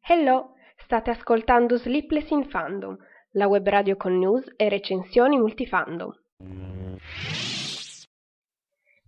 Hello, 0.00 0.54
state 0.78 1.10
ascoltando 1.10 1.76
Sleepless 1.76 2.30
in 2.30 2.48
Fandom, 2.48 2.96
la 3.32 3.48
web 3.48 3.68
radio 3.68 3.96
con 3.96 4.16
news 4.18 4.50
e 4.56 4.70
recensioni 4.70 5.36
multifandom. 5.36 6.10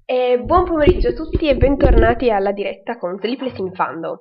E 0.04 0.38
buon 0.45 0.64
pomeriggio 0.64 1.09
a 1.09 1.12
tutti 1.14 1.48
e 1.48 1.57
bentornati 1.57 2.30
alla 2.30 2.52
diretta 2.52 2.98
con 2.98 3.18
Sleepless 3.18 3.56
in 3.56 3.72
Fandom. 3.72 4.18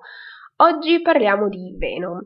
Oggi 0.58 1.02
parliamo 1.02 1.50
di 1.50 1.76
Venom. 1.78 2.22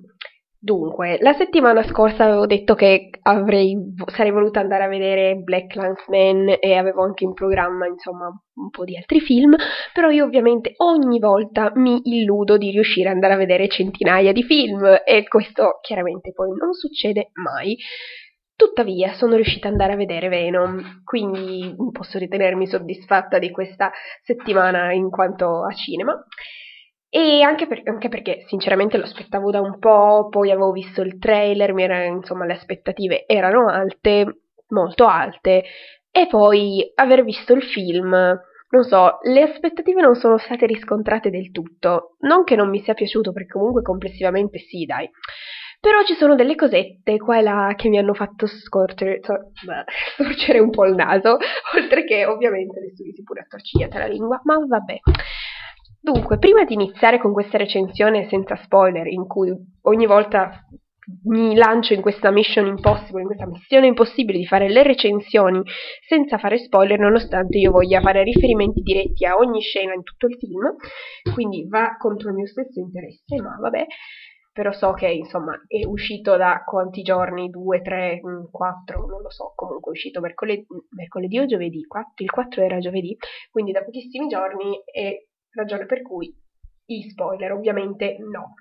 Dunque, 0.60 1.20
la 1.22 1.34
settimana 1.34 1.84
scorsa 1.84 2.24
avevo 2.24 2.48
detto 2.48 2.74
che 2.74 3.12
avrei, 3.22 3.78
sarei 4.08 4.32
voluta 4.32 4.60
andare 4.60 4.86
a 4.86 4.88
vedere 4.88 5.36
Black 5.36 5.76
Landsman 5.76 6.56
e 6.60 6.74
avevo 6.76 7.04
anche 7.04 7.26
in 7.26 7.34
programma, 7.34 7.86
insomma, 7.86 8.26
un 8.26 8.70
po' 8.72 8.84
di 8.84 8.98
altri 8.98 9.20
film, 9.20 9.56
però 9.94 10.10
io 10.10 10.26
ovviamente 10.26 10.74
ogni 10.78 11.20
volta 11.20 11.72
mi 11.76 12.02
illudo 12.04 12.58
di 12.58 12.72
riuscire 12.72 13.10
ad 13.10 13.16
andare 13.16 13.36
a 13.36 13.38
vedere 13.38 13.68
centinaia 13.68 14.32
di 14.32 14.42
film 14.42 14.84
e 15.06 15.28
questo 15.28 15.78
chiaramente 15.82 16.32
poi 16.34 16.50
non 16.50 16.74
succede 16.74 17.30
mai. 17.34 17.78
Tuttavia 18.56 19.14
sono 19.14 19.36
riuscita 19.36 19.68
ad 19.68 19.74
andare 19.74 19.94
a 19.94 19.98
vedere 19.98 20.28
Venom, 20.28 21.04
quindi 21.04 21.76
posso 21.92 22.18
ritenermi 22.18 22.66
soddisfatta 22.66 23.38
di 23.38 23.52
questa 23.52 23.92
settimana 24.24 24.92
in 24.92 25.12
quanto 25.12 25.64
a 25.64 25.72
cinema. 25.74 26.20
E 27.10 27.42
anche, 27.42 27.68
per, 27.68 27.82
anche, 27.86 28.10
perché 28.10 28.44
sinceramente 28.48 28.98
lo 28.98 29.04
aspettavo 29.04 29.50
da 29.50 29.62
un 29.62 29.80
po', 29.80 30.28
poi 30.30 30.52
avevo 30.52 30.72
visto 30.72 31.02
il 31.02 31.18
trailer, 31.20 31.74
era, 31.78 32.04
insomma 32.04 32.46
le 32.46 32.54
aspettative 32.54 33.26
erano 33.26 33.70
alte, 33.70 34.42
molto 34.70 35.08
alte, 35.08 35.64
e 36.12 36.28
poi 36.28 36.92
aver 36.96 37.24
visto 37.24 37.54
il 37.54 37.64
film, 37.64 38.10
non 38.70 38.84
so, 38.84 39.20
le 39.22 39.42
aspettative 39.44 40.02
non 40.02 40.16
sono 40.16 40.38
state 40.38 40.66
riscontrate 40.66 41.30
del 41.30 41.52
tutto. 41.52 42.18
Non 42.20 42.44
che 42.44 42.56
non 42.56 42.70
mi 42.70 42.82
sia 42.82 42.94
piaciuto, 42.94 43.32
perché 43.32 43.54
comunque 43.54 43.82
complessivamente 43.82 44.60
sì, 44.60 44.86
dai. 44.86 45.10
Però 45.80 46.04
ci 46.04 46.16
sono 46.16 46.36
delle 46.36 46.56
cosette 46.56 47.18
qua 47.18 47.38
e 47.38 47.42
là 47.44 47.74
che 47.78 47.88
mi 47.88 47.98
hanno 48.00 48.14
fatto 48.14 48.48
scorgere, 48.48 49.22
storcere 50.14 50.60
un 50.60 50.72
po' 50.72 50.86
il 50.86 50.96
naso, 50.96 51.38
oltre 51.78 52.04
che 52.04 52.26
ovviamente 52.26 52.80
le 52.80 52.90
studi 52.94 53.24
pure 53.24 53.42
attorcigliate 53.42 53.98
la 53.98 54.08
lingua, 54.08 54.42
ma 54.44 54.58
vabbè. 54.68 55.00
Dunque, 56.00 56.38
prima 56.38 56.64
di 56.64 56.74
iniziare 56.74 57.20
con 57.20 57.34
questa 57.34 57.58
recensione 57.58 58.28
senza 58.30 58.56
spoiler, 58.64 59.08
in 59.08 59.28
cui 59.28 59.54
ogni 59.82 60.06
volta 60.06 60.64
mi 61.26 61.56
lancio 61.56 61.94
in 61.94 62.02
questa 62.02 62.32
mission 62.32 62.66
impossible, 62.66 63.22
in 63.22 63.28
questa 63.28 63.48
missione 63.48 63.88
impossibile 63.88 64.38
di 64.38 64.46
fare 64.46 64.70
le 64.70 64.84
recensioni 64.84 65.62
senza 66.08 66.38
fare 66.38 66.58
spoiler, 66.58 67.00
nonostante 67.00 67.58
io 67.58 67.72
voglia 67.72 68.02
fare 68.02 68.24
riferimenti 68.24 68.82
diretti 68.82 69.26
a 69.26 69.36
ogni 69.36 69.62
scena 69.62 69.94
in 69.94 70.04
tutto 70.04 70.28
il 70.28 70.36
film, 70.38 70.76
quindi 71.34 71.66
va 71.68 71.96
contro 71.98 72.30
il 72.30 72.36
mio 72.36 72.48
stesso 72.48 72.80
interesse, 72.80 73.42
ma 73.42 73.58
vabbè, 73.60 73.86
però 74.52 74.72
so 74.74 74.94
che 74.94 75.08
insomma 75.08 75.54
è 75.68 75.86
uscito 75.86 76.36
da 76.36 76.64
quanti 76.66 77.04
giorni? 77.04 77.50
Due, 77.50 77.82
tre, 77.82 78.20
mm, 78.26 78.46
quattro, 78.52 79.06
non 79.06 79.22
lo 79.22 79.30
so, 79.30 79.54
comunque 79.56 79.92
è 79.92 79.94
uscito 79.94 80.20
mercoledì, 80.20 80.66
mercoledì 80.96 81.40
o 81.40 81.46
giovedì, 81.46 81.84
4, 81.86 82.12
il 82.24 82.32
4 82.32 82.64
era 82.64 82.80
giovedì, 82.80 83.16
quindi 83.52 83.72
da 83.72 83.84
pochissimi 83.84 84.28
giorni 84.28 84.82
e 84.92 85.27
ragione 85.58 85.86
per 85.86 86.02
cui 86.02 86.34
i 86.86 87.10
spoiler 87.10 87.52
ovviamente 87.52 88.18
no. 88.20 88.54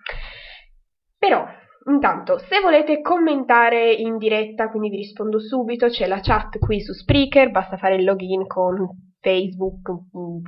Però, 1.19 1.47
intanto, 1.91 2.39
se 2.39 2.61
volete 2.61 3.01
commentare 3.01 3.93
in 3.93 4.19
diretta, 4.19 4.69
quindi 4.69 4.91
vi 4.91 4.97
rispondo 4.97 5.39
subito, 5.39 5.87
c'è 5.89 6.07
la 6.07 6.21
chat 6.21 6.59
qui 6.59 6.81
su 6.81 6.93
Spreaker, 6.93 7.51
basta 7.51 7.77
fare 7.77 7.97
il 7.97 8.05
login 8.05 8.47
con 8.47 9.15
Facebook, 9.21 9.91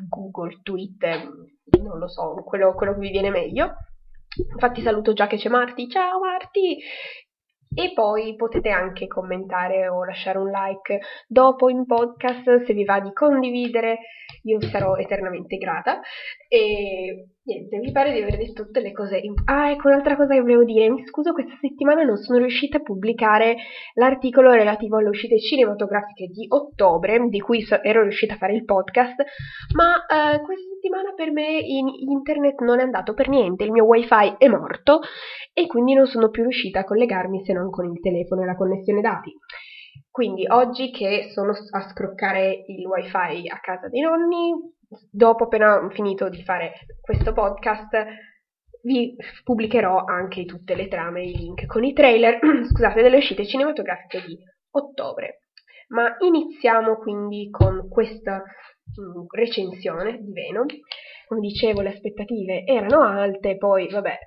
Google, 0.08 0.60
Twitter, 0.62 1.22
non 1.82 1.98
lo 1.98 2.08
so, 2.08 2.34
quello, 2.44 2.74
quello 2.74 2.94
che 2.94 3.00
vi 3.00 3.10
viene 3.10 3.30
meglio. 3.30 3.74
Infatti 4.52 4.82
saluto 4.82 5.12
già 5.12 5.26
che 5.26 5.36
c'è 5.36 5.48
Marti, 5.48 5.88
ciao 5.88 6.20
Marti! 6.20 6.78
E 7.74 7.92
poi 7.94 8.34
potete 8.34 8.70
anche 8.70 9.06
commentare 9.06 9.88
o 9.88 10.04
lasciare 10.04 10.38
un 10.38 10.50
like 10.50 11.00
dopo 11.26 11.68
in 11.68 11.86
podcast 11.86 12.64
se 12.64 12.72
vi 12.72 12.84
va 12.84 13.00
di 13.00 13.12
condividere 13.12 13.98
io 14.42 14.60
sarò 14.60 14.96
eternamente 14.96 15.56
grata. 15.56 16.00
E 16.48 17.28
niente, 17.48 17.78
mi 17.78 17.90
pare 17.90 18.12
di 18.12 18.20
aver 18.20 18.36
detto 18.36 18.66
tutte 18.66 18.80
le 18.80 18.92
cose. 18.92 19.22
Ah, 19.46 19.70
ecco 19.70 19.88
un'altra 19.88 20.16
cosa 20.16 20.34
che 20.34 20.40
volevo 20.42 20.64
dire. 20.64 20.90
Mi 20.90 21.06
scuso, 21.06 21.32
questa 21.32 21.56
settimana 21.60 22.02
non 22.02 22.16
sono 22.16 22.38
riuscita 22.38 22.76
a 22.76 22.82
pubblicare 22.82 23.56
l'articolo 23.94 24.52
relativo 24.52 24.98
alle 24.98 25.08
uscite 25.08 25.38
cinematografiche 25.38 26.26
di 26.26 26.46
ottobre, 26.48 27.26
di 27.28 27.40
cui 27.40 27.66
ero 27.82 28.02
riuscita 28.02 28.34
a 28.34 28.36
fare 28.36 28.54
il 28.54 28.64
podcast, 28.64 29.24
ma 29.74 30.04
eh, 30.06 30.40
questa 30.42 30.68
settimana 30.74 31.12
per 31.14 31.32
me 31.32 31.58
in 31.58 31.88
internet 31.88 32.60
non 32.60 32.80
è 32.80 32.82
andato 32.82 33.14
per 33.14 33.28
niente, 33.28 33.64
il 33.64 33.72
mio 33.72 33.84
wifi 33.84 34.34
è 34.36 34.46
morto 34.48 35.00
e 35.54 35.66
quindi 35.66 35.94
non 35.94 36.06
sono 36.06 36.28
più 36.28 36.42
riuscita 36.42 36.80
a 36.80 36.84
collegarmi 36.84 37.44
se 37.44 37.52
non 37.52 37.70
con 37.70 37.86
il 37.86 38.00
telefono 38.00 38.42
e 38.42 38.46
la 38.46 38.56
connessione 38.56 39.00
dati. 39.00 39.32
Quindi 40.10 40.46
oggi 40.48 40.90
che 40.90 41.30
sono 41.32 41.52
a 41.52 41.88
scroccare 41.88 42.64
il 42.66 42.84
wifi 42.86 43.48
a 43.48 43.60
casa 43.60 43.88
dei 43.88 44.00
nonni, 44.00 44.52
dopo 45.10 45.44
appena 45.44 45.88
finito 45.90 46.28
di 46.28 46.42
fare 46.42 46.72
questo 47.00 47.32
podcast, 47.32 48.06
vi 48.82 49.14
pubblicherò 49.44 50.04
anche 50.04 50.44
tutte 50.44 50.74
le 50.74 50.88
trame 50.88 51.20
e 51.20 51.30
i 51.30 51.36
link 51.36 51.66
con 51.66 51.84
i 51.84 51.92
trailer, 51.92 52.38
scusate, 52.70 53.02
delle 53.02 53.18
uscite 53.18 53.46
cinematografiche 53.46 54.24
di 54.26 54.38
ottobre. 54.70 55.42
Ma 55.88 56.16
iniziamo 56.18 56.96
quindi 56.96 57.48
con 57.50 57.88
questa 57.88 58.42
mh, 58.42 59.02
mm, 59.02 59.24
recensione 59.30 60.18
di 60.18 60.32
Venom. 60.32 60.66
Come 61.26 61.40
dicevo, 61.40 61.82
le 61.82 61.90
aspettative 61.90 62.64
erano 62.64 63.02
alte, 63.02 63.56
poi 63.56 63.88
vabbè, 63.88 64.18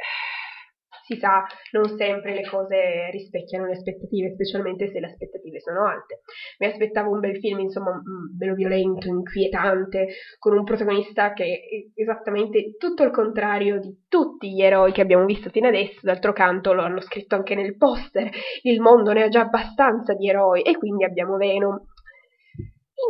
sa, 1.17 1.45
non 1.71 1.95
sempre 1.97 2.33
le 2.33 2.47
cose 2.47 3.09
rispecchiano 3.11 3.65
le 3.65 3.73
aspettative, 3.73 4.31
specialmente 4.33 4.89
se 4.89 4.99
le 4.99 5.07
aspettative 5.07 5.59
sono 5.59 5.85
alte. 5.85 6.21
Mi 6.59 6.67
aspettavo 6.67 7.11
un 7.11 7.19
bel 7.19 7.37
film, 7.37 7.59
insomma, 7.59 8.01
bello 8.35 8.55
violento, 8.55 9.07
inquietante, 9.07 10.07
con 10.37 10.57
un 10.57 10.63
protagonista 10.63 11.33
che 11.33 11.43
è 11.43 12.01
esattamente 12.01 12.75
tutto 12.77 13.03
il 13.03 13.11
contrario 13.11 13.79
di 13.79 14.05
tutti 14.07 14.51
gli 14.51 14.61
eroi 14.61 14.91
che 14.91 15.01
abbiamo 15.01 15.25
visto 15.25 15.49
fino 15.49 15.67
adesso, 15.67 15.99
d'altro 16.01 16.33
canto 16.33 16.73
lo 16.73 16.81
hanno 16.81 17.01
scritto 17.01 17.35
anche 17.35 17.55
nel 17.55 17.77
poster, 17.77 18.29
il 18.63 18.81
mondo 18.81 19.13
ne 19.13 19.23
ha 19.23 19.29
già 19.29 19.41
abbastanza 19.41 20.13
di 20.13 20.27
eroi 20.27 20.61
e 20.61 20.77
quindi 20.77 21.03
abbiamo 21.03 21.37
Venom 21.37 21.79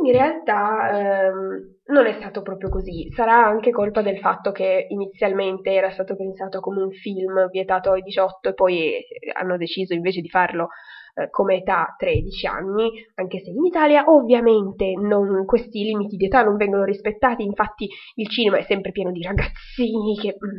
in 0.04 0.12
realtà 0.12 1.28
ehm, 1.28 1.76
non 1.88 2.06
è 2.06 2.14
stato 2.14 2.42
proprio 2.42 2.70
così, 2.70 3.12
sarà 3.12 3.46
anche 3.46 3.72
colpa 3.72 4.02
del 4.02 4.20
fatto 4.20 4.52
che 4.52 4.86
inizialmente 4.90 5.72
era 5.72 5.92
stato 5.92 6.16
pensato 6.16 6.60
come 6.60 6.82
un 6.82 6.92
film 6.92 7.50
vietato 7.50 7.92
ai 7.92 8.02
18 8.02 8.50
e 8.50 8.54
poi 8.54 8.96
eh, 8.96 9.04
hanno 9.34 9.58
deciso 9.58 9.94
invece 9.94 10.22
di 10.22 10.30
farlo 10.30 10.70
eh, 11.16 11.30
come 11.30 11.58
età 11.58 11.94
13 11.98 12.48
anni, 12.48 12.90
anche 13.16 13.40
se 13.40 13.50
in 13.50 13.66
Italia 13.66 14.06
ovviamente 14.08 14.94
non, 14.94 15.46
questi 15.46 15.84
limiti 15.84 16.16
di 16.16 16.26
età 16.26 16.44
non 16.44 16.56
vengono 16.56 16.84
rispettati, 16.84 17.44
infatti 17.44 17.90
il 18.16 18.30
cinema 18.30 18.58
è 18.58 18.64
sempre 18.64 18.92
pieno 18.92 19.12
di 19.12 19.22
ragazzini 19.22 20.18
che 20.18 20.36
mm, 20.36 20.58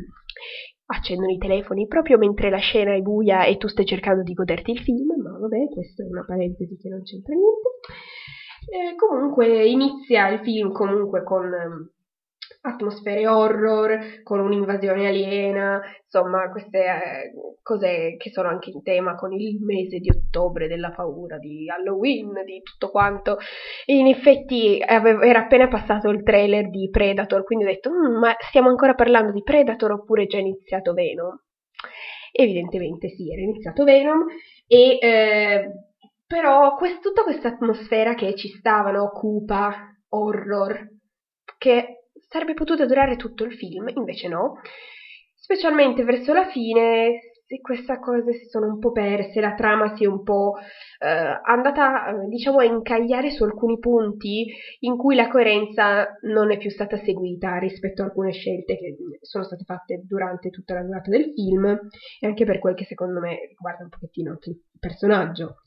accendono 0.85 1.31
i 1.31 1.37
telefoni 1.37 1.87
proprio 1.87 2.17
mentre 2.17 2.49
la 2.49 2.57
scena 2.57 2.93
è 2.93 3.01
buia 3.01 3.45
e 3.45 3.57
tu 3.57 3.67
stai 3.67 3.85
cercando 3.85 4.21
di 4.21 4.33
goderti 4.33 4.71
il 4.71 4.79
film, 4.79 5.19
ma 5.21 5.37
vabbè, 5.39 5.69
questa 5.69 6.03
è 6.03 6.07
una 6.07 6.23
parentesi 6.25 6.77
che 6.77 6.89
non 6.89 7.01
c'entra 7.01 7.33
niente. 7.33 7.69
Eh, 8.67 8.95
comunque 8.95 9.65
inizia 9.65 10.29
il 10.29 10.39
film 10.39 10.71
comunque 10.71 11.23
con 11.23 11.45
um, 11.45 11.89
atmosfere 12.61 13.27
horror, 13.27 14.21
con 14.23 14.39
un'invasione 14.39 15.07
aliena, 15.07 15.81
insomma 16.03 16.49
queste 16.49 16.79
eh, 16.79 17.31
cose 17.61 18.15
che 18.17 18.31
sono 18.31 18.47
anche 18.47 18.69
in 18.69 18.81
tema 18.83 19.15
con 19.15 19.33
il 19.33 19.61
mese 19.61 19.99
di 19.99 20.09
ottobre 20.09 20.67
della 20.67 20.91
paura, 20.91 21.37
di 21.37 21.69
Halloween, 21.69 22.31
di 22.45 22.61
tutto 22.61 22.89
quanto. 22.89 23.37
In 23.87 24.07
effetti 24.07 24.81
avevo, 24.85 25.21
era 25.21 25.39
appena 25.39 25.67
passato 25.67 26.09
il 26.09 26.23
trailer 26.23 26.69
di 26.69 26.89
Predator, 26.89 27.43
quindi 27.43 27.65
ho 27.65 27.67
detto, 27.67 27.89
mm, 27.91 28.17
ma 28.17 28.35
stiamo 28.39 28.69
ancora 28.69 28.93
parlando 28.93 29.31
di 29.31 29.43
Predator 29.43 29.91
oppure 29.91 30.23
è 30.23 30.27
già 30.27 30.37
iniziato 30.37 30.93
Venom? 30.93 31.37
Evidentemente 32.31 33.09
sì, 33.09 33.31
era 33.31 33.41
iniziato 33.41 33.83
Venom 33.83 34.25
e... 34.67 34.97
Eh, 35.01 35.71
però 36.33 36.73
quest- 36.73 36.99
tutta 36.99 37.21
questa 37.21 37.49
atmosfera 37.49 38.15
che 38.15 38.33
ci 38.33 38.47
stava, 38.47 38.89
no? 38.89 39.11
cupa, 39.11 39.93
horror, 40.09 40.87
che 41.59 42.07
sarebbe 42.27 42.55
potuta 42.55 42.87
durare 42.87 43.17
tutto 43.17 43.43
il 43.43 43.53
film, 43.53 43.89
invece 43.93 44.29
no. 44.29 44.59
Specialmente 45.35 46.03
verso 46.03 46.33
la 46.33 46.47
fine 46.47 47.19
queste 47.61 47.99
cose 47.99 48.33
si 48.33 48.45
sono 48.45 48.65
un 48.65 48.79
po' 48.79 48.91
perse, 48.91 49.39
la 49.39 49.53
trama 49.53 49.95
si 49.95 50.05
è 50.05 50.07
un 50.07 50.23
po' 50.23 50.55
eh, 50.57 51.39
andata, 51.43 52.11
diciamo, 52.27 52.59
a 52.59 52.63
incagliare 52.63 53.29
su 53.29 53.43
alcuni 53.43 53.77
punti 53.77 54.47
in 54.79 54.97
cui 54.97 55.15
la 55.15 55.27
coerenza 55.27 56.17
non 56.21 56.51
è 56.51 56.57
più 56.57 56.71
stata 56.71 56.97
seguita 56.97 57.57
rispetto 57.57 58.01
a 58.01 58.05
alcune 58.05 58.31
scelte 58.31 58.75
che 58.77 58.95
sono 59.21 59.43
state 59.43 59.63
fatte 59.65 60.01
durante 60.03 60.49
tutta 60.49 60.73
la 60.73 60.83
durata 60.83 61.11
del 61.11 61.31
film 61.31 61.65
e 62.19 62.25
anche 62.25 62.43
per 62.43 62.57
quel 62.57 62.73
che 62.73 62.85
secondo 62.85 63.19
me 63.19 63.37
riguarda 63.49 63.83
un 63.83 63.89
pochettino 63.89 64.31
anche 64.31 64.49
il 64.49 64.59
personaggio 64.79 65.57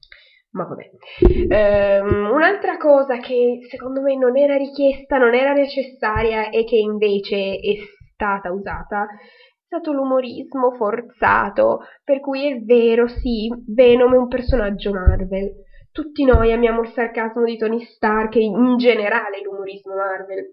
Ma 0.56 0.64
vabbè. 0.64 2.00
Um, 2.00 2.30
un'altra 2.30 2.78
cosa 2.78 3.18
che 3.18 3.58
secondo 3.68 4.00
me 4.00 4.16
non 4.16 4.38
era 4.38 4.56
richiesta, 4.56 5.18
non 5.18 5.34
era 5.34 5.52
necessaria 5.52 6.48
e 6.48 6.64
che 6.64 6.76
invece 6.76 7.56
è 7.56 7.74
stata 8.14 8.50
usata 8.50 9.02
è 9.02 9.66
stato 9.66 9.92
l'umorismo 9.92 10.70
forzato, 10.76 11.80
per 12.04 12.20
cui 12.20 12.48
è 12.48 12.60
vero, 12.60 13.08
sì, 13.08 13.52
Venom 13.66 14.14
è 14.14 14.16
un 14.16 14.28
personaggio 14.28 14.92
Marvel. 14.92 15.50
Tutti 15.90 16.24
noi 16.24 16.52
amiamo 16.52 16.82
il 16.82 16.92
sarcasmo 16.92 17.42
di 17.44 17.56
Tony 17.56 17.84
Stark 17.84 18.36
e 18.36 18.44
in 18.44 18.76
generale 18.76 19.42
l'umorismo 19.42 19.94
Marvel, 19.96 20.52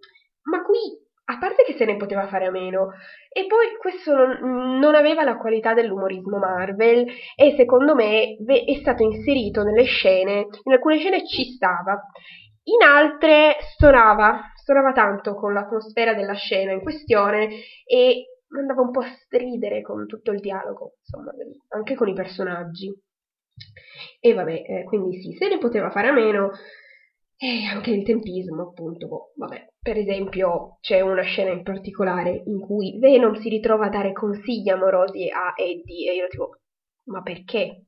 ma 0.49 0.63
qui 0.63 0.79
a 1.25 1.37
parte 1.37 1.63
che 1.63 1.75
se 1.77 1.85
ne 1.85 1.95
poteva 1.95 2.27
fare 2.27 2.45
a 2.45 2.51
meno, 2.51 2.91
e 3.29 3.45
poi 3.45 3.77
questo 3.79 4.13
non, 4.13 4.79
non, 4.79 4.93
aveva 4.95 5.23
la 5.23 5.37
qualità 5.37 5.73
dell'umorismo 5.73 6.37
Marvel 6.37 7.05
e 7.35 7.55
secondo 7.55 7.95
me 7.95 8.35
è 8.35 8.75
stato 8.81 9.03
inserito 9.03 9.63
nelle 9.63 9.83
scene, 9.83 10.47
in 10.63 10.73
alcune 10.73 10.97
scene 10.97 11.25
ci 11.25 11.45
stava, 11.45 12.01
in 12.63 12.85
altre 12.85 13.55
stonava, 13.73 14.51
stonava 14.55 14.91
tanto 14.91 15.35
con 15.35 15.53
l'atmosfera 15.53 16.13
della 16.13 16.33
scena 16.33 16.73
in 16.73 16.81
questione 16.81 17.49
e 17.85 18.25
andava 18.59 18.81
un 18.81 18.91
po' 18.91 18.99
a 18.99 19.13
stridere 19.23 19.81
con 19.81 20.05
tutto 20.05 20.31
il 20.31 20.39
dialogo, 20.39 20.95
insomma, 20.99 21.31
anche 21.69 21.95
con 21.95 22.07
i 22.09 22.13
personaggi. 22.13 22.93
E 24.19 24.33
vabbè, 24.33 24.63
eh, 24.65 24.83
quindi 24.85 25.21
sì, 25.21 25.33
se 25.33 25.47
ne 25.47 25.57
poteva 25.57 25.89
fare 25.89 26.07
a 26.09 26.13
meno, 26.13 26.51
e 27.37 27.65
anche 27.65 27.91
il 27.91 28.03
tempismo, 28.03 28.69
appunto, 28.69 29.07
boh, 29.07 29.33
vabbè. 29.35 29.72
Per 29.83 29.97
esempio, 29.97 30.77
c'è 30.79 31.01
una 31.01 31.23
scena 31.23 31.51
in 31.51 31.61
particolare 31.61 32.43
in 32.45 32.61
cui 32.61 32.97
Venom 32.99 33.33
si 33.33 33.49
ritrova 33.49 33.87
a 33.87 33.89
dare 33.89 34.13
consigli 34.13 34.69
amorosi 34.69 35.27
a 35.29 35.53
Eddie 35.57 36.09
e 36.09 36.15
io 36.15 36.27
tipo, 36.29 36.51
ma 37.07 37.21
perché? 37.21 37.87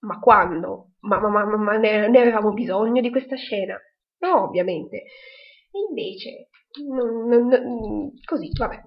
Ma 0.00 0.18
quando? 0.18 0.90
Ma, 1.00 1.18
ma, 1.20 1.30
ma, 1.30 1.56
ma 1.56 1.76
ne, 1.78 2.08
ne, 2.08 2.20
avevamo 2.20 2.52
bisogno 2.52 3.00
di 3.00 3.10
questa 3.10 3.36
scena? 3.36 3.74
No, 4.18 4.42
ovviamente. 4.42 4.96
E 4.96 5.78
invece, 5.88 6.48
non, 6.86 7.26
non, 7.26 7.48
non, 7.48 8.10
così, 8.26 8.50
vabbè. 8.54 8.82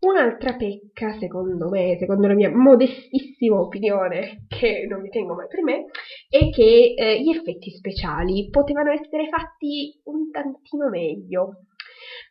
Un'altra 0.00 0.54
pecca, 0.54 1.18
secondo 1.18 1.68
me, 1.68 1.98
secondo 1.98 2.26
la 2.26 2.34
mia 2.34 2.50
modestissima 2.50 3.60
opinione, 3.60 4.46
che 4.48 4.86
non 4.88 5.02
mi 5.02 5.10
tengo 5.10 5.34
mai 5.34 5.48
per 5.48 5.62
me, 5.62 5.84
è 6.30 6.48
che 6.48 6.94
eh, 6.96 7.20
gli 7.20 7.28
effetti 7.28 7.70
speciali 7.70 8.48
potevano 8.48 8.90
essere 8.90 9.28
fatti 9.28 10.00
un 10.04 10.30
tantino 10.30 10.88
meglio. 10.88 11.66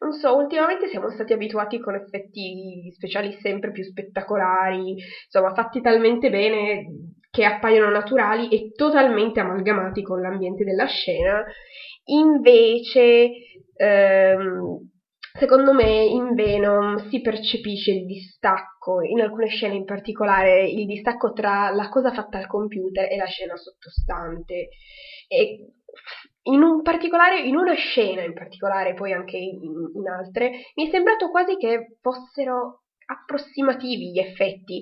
Non 0.04 0.12
so, 0.12 0.36
ultimamente 0.36 0.88
siamo 0.90 1.10
stati 1.10 1.32
abituati 1.32 1.80
con 1.80 1.96
effetti 1.96 2.92
speciali 2.94 3.38
sempre 3.40 3.72
più 3.72 3.84
spettacolari, 3.84 4.96
insomma, 5.26 5.54
fatti 5.54 5.80
talmente 5.80 6.30
bene 6.30 6.86
che 7.32 7.46
appaiono 7.46 7.90
naturali 7.90 8.50
e 8.50 8.74
totalmente 8.76 9.40
amalgamati 9.40 10.02
con 10.04 10.20
l'ambiente 10.20 10.66
della 10.66 10.86
scena. 10.88 11.42
Invece, 12.06 13.30
ehm, 13.78 14.92
Secondo 15.36 15.74
me 15.74 16.04
in 16.06 16.36
Venom 16.36 17.10
si 17.10 17.20
percepisce 17.20 17.90
il 17.92 18.06
distacco, 18.06 19.02
in 19.02 19.20
alcune 19.20 19.48
scene 19.48 19.74
in 19.74 19.84
particolare, 19.84 20.70
il 20.70 20.86
distacco 20.86 21.34
tra 21.34 21.72
la 21.72 21.90
cosa 21.90 22.12
fatta 22.14 22.38
al 22.38 22.46
computer 22.46 23.12
e 23.12 23.18
la 23.18 23.26
scena 23.26 23.56
sottostante. 23.56 24.68
E 25.28 25.72
in 26.44 26.62
un 26.62 26.82
in 27.44 27.56
una 27.56 27.74
scena 27.74 28.22
in 28.22 28.34
particolare, 28.34 28.94
poi 28.94 29.14
anche 29.14 29.38
in, 29.38 29.92
in 29.94 30.08
altre, 30.08 30.52
mi 30.76 30.88
è 30.88 30.90
sembrato 30.90 31.30
quasi 31.30 31.56
che 31.58 31.98
fossero 32.02 32.84
approssimativi 33.06 34.12
gli 34.12 34.20
effetti, 34.20 34.82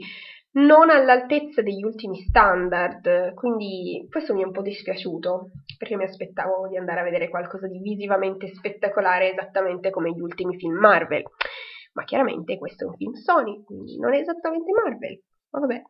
non 0.53 0.89
all'altezza 0.89 1.61
degli 1.61 1.83
ultimi 1.83 2.17
standard, 2.27 3.33
quindi 3.35 4.05
questo 4.09 4.33
mi 4.33 4.41
è 4.41 4.45
un 4.45 4.51
po' 4.51 4.61
dispiaciuto, 4.61 5.51
perché 5.77 5.95
mi 5.95 6.03
aspettavo 6.03 6.67
di 6.67 6.77
andare 6.77 6.99
a 6.99 7.03
vedere 7.03 7.29
qualcosa 7.29 7.67
di 7.67 7.79
visivamente 7.79 8.47
spettacolare 8.53 9.31
esattamente 9.31 9.89
come 9.89 10.11
gli 10.11 10.19
ultimi 10.19 10.57
film 10.57 10.77
Marvel. 10.77 11.23
Ma 11.93 12.03
chiaramente 12.03 12.57
questo 12.57 12.85
è 12.85 12.87
un 12.87 12.95
film 12.95 13.13
Sony, 13.13 13.63
quindi 13.63 13.97
non 13.97 14.13
è 14.13 14.19
esattamente 14.19 14.71
Marvel. 14.71 15.21
Ma 15.51 15.59
vabbè. 15.59 15.81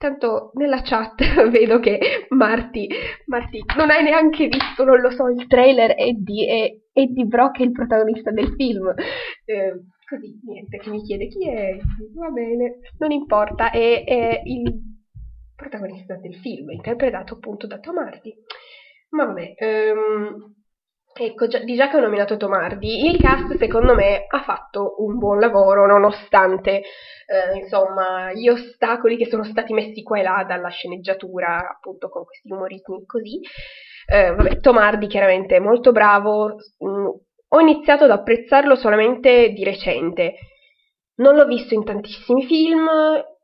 Tanto 0.00 0.52
nella 0.54 0.80
chat 0.80 1.20
vedo 1.50 1.78
che 1.78 2.26
Marty, 2.30 2.88
Marty, 3.26 3.60
non 3.76 3.90
hai 3.90 4.02
neanche 4.02 4.48
visto, 4.48 4.82
non 4.82 4.98
lo 4.98 5.10
so, 5.10 5.28
il 5.28 5.46
trailer 5.46 5.94
Eddie 5.94 6.48
e 6.48 6.82
Eddie 6.92 7.26
Brock 7.26 7.58
è 7.58 7.64
il 7.64 7.72
protagonista 7.72 8.30
del 8.30 8.54
film. 8.56 8.94
Eh, 9.44 9.74
Così, 10.10 10.40
niente, 10.42 10.78
che 10.78 10.90
mi 10.90 11.04
chiede 11.04 11.28
chi 11.28 11.48
è, 11.48 11.78
va 12.14 12.30
bene, 12.30 12.80
non 12.98 13.12
importa, 13.12 13.70
è, 13.70 14.02
è 14.02 14.40
il 14.44 14.98
protagonista 15.54 16.16
del 16.16 16.34
film, 16.34 16.70
interpretato 16.70 17.34
appunto 17.34 17.68
da 17.68 17.78
Tomardi. 17.78 18.34
Ma 19.10 19.26
vabbè, 19.26 19.54
um, 19.92 20.59
ecco, 21.24 21.46
di 21.46 21.74
già 21.74 21.88
che 21.88 21.96
ho 21.96 22.00
nominato 22.00 22.36
Tomardi, 22.36 23.06
il 23.06 23.20
cast 23.20 23.56
secondo 23.56 23.94
me 23.94 24.24
ha 24.26 24.42
fatto 24.42 24.96
un 24.98 25.18
buon 25.18 25.38
lavoro 25.38 25.86
nonostante 25.86 26.82
eh, 27.26 27.58
insomma 27.58 28.32
gli 28.32 28.48
ostacoli 28.48 29.16
che 29.16 29.26
sono 29.26 29.44
stati 29.44 29.72
messi 29.72 30.02
qua 30.02 30.18
e 30.18 30.22
là 30.22 30.44
dalla 30.46 30.68
sceneggiatura, 30.68 31.68
appunto 31.76 32.08
con 32.08 32.24
questi 32.24 32.50
umorismi 32.50 33.04
così. 33.06 33.40
Eh, 34.06 34.34
vabbè, 34.34 34.60
Tomardi 34.60 35.06
chiaramente 35.06 35.56
è 35.56 35.60
molto 35.60 35.92
bravo, 35.92 36.56
mh, 36.78 36.88
mm, 36.88 37.06
ho 37.52 37.60
iniziato 37.60 38.04
ad 38.04 38.10
apprezzarlo 38.10 38.74
solamente 38.74 39.50
di 39.50 39.62
recente. 39.62 40.34
Non 41.16 41.36
l'ho 41.36 41.46
visto 41.46 41.74
in 41.74 41.84
tantissimi 41.84 42.44
film, 42.46 42.88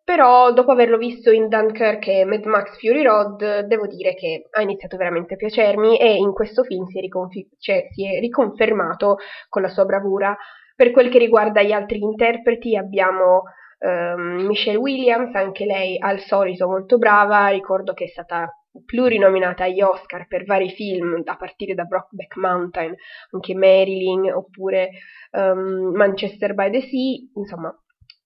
però 0.07 0.53
dopo 0.53 0.71
averlo 0.71 0.99
visto 0.99 1.33
in 1.33 1.49
Dunkirk 1.49 2.07
e 2.07 2.25
Mad 2.25 2.45
Max 2.45 2.79
Fury 2.79 3.03
Road, 3.03 3.67
devo 3.67 3.89
dire 3.89 4.15
che 4.15 4.47
ha 4.53 4.63
iniziato 4.63 4.97
veramente 4.97 5.35
a 5.35 5.37
piacermi 5.37 5.99
e 5.99 6.15
in 6.15 6.33
questo 6.33 6.63
film 6.63 6.85
si 6.85 6.99
è, 6.99 7.01
riconfi- 7.01 7.49
cioè, 7.59 7.89
si 7.91 8.07
è 8.07 8.21
riconfermato 8.21 9.17
con 9.49 9.63
la 9.63 9.69
sua 9.69 9.85
bravura. 9.85 10.37
Per 10.77 10.93
quel 10.93 11.09
che 11.09 11.19
riguarda 11.19 11.61
gli 11.61 11.73
altri 11.73 11.99
interpreti 11.99 12.77
abbiamo 12.77 13.43
um, 13.81 14.47
Michelle 14.47 14.79
Williams, 14.79 15.35
anche 15.35 15.65
lei 15.65 15.99
al 15.99 16.21
solito 16.21 16.69
molto 16.69 16.99
brava, 16.99 17.49
ricordo 17.49 17.93
che 17.93 18.05
è 18.05 18.09
stata 18.09 18.49
plurinominata 18.85 19.65
agli 19.65 19.83
Oscar 19.83 20.29
per 20.29 20.45
vari 20.45 20.71
film, 20.71 21.21
a 21.25 21.37
partire 21.37 21.75
da 21.75 21.83
Brockback 21.83 22.37
Mountain, 22.37 22.95
anche 23.33 23.55
Marilyn 23.57 24.33
oppure 24.33 24.91
um, 25.33 25.91
Manchester 25.97 26.55
by 26.55 26.71
the 26.71 26.83
Sea, 26.83 27.29
insomma, 27.35 27.77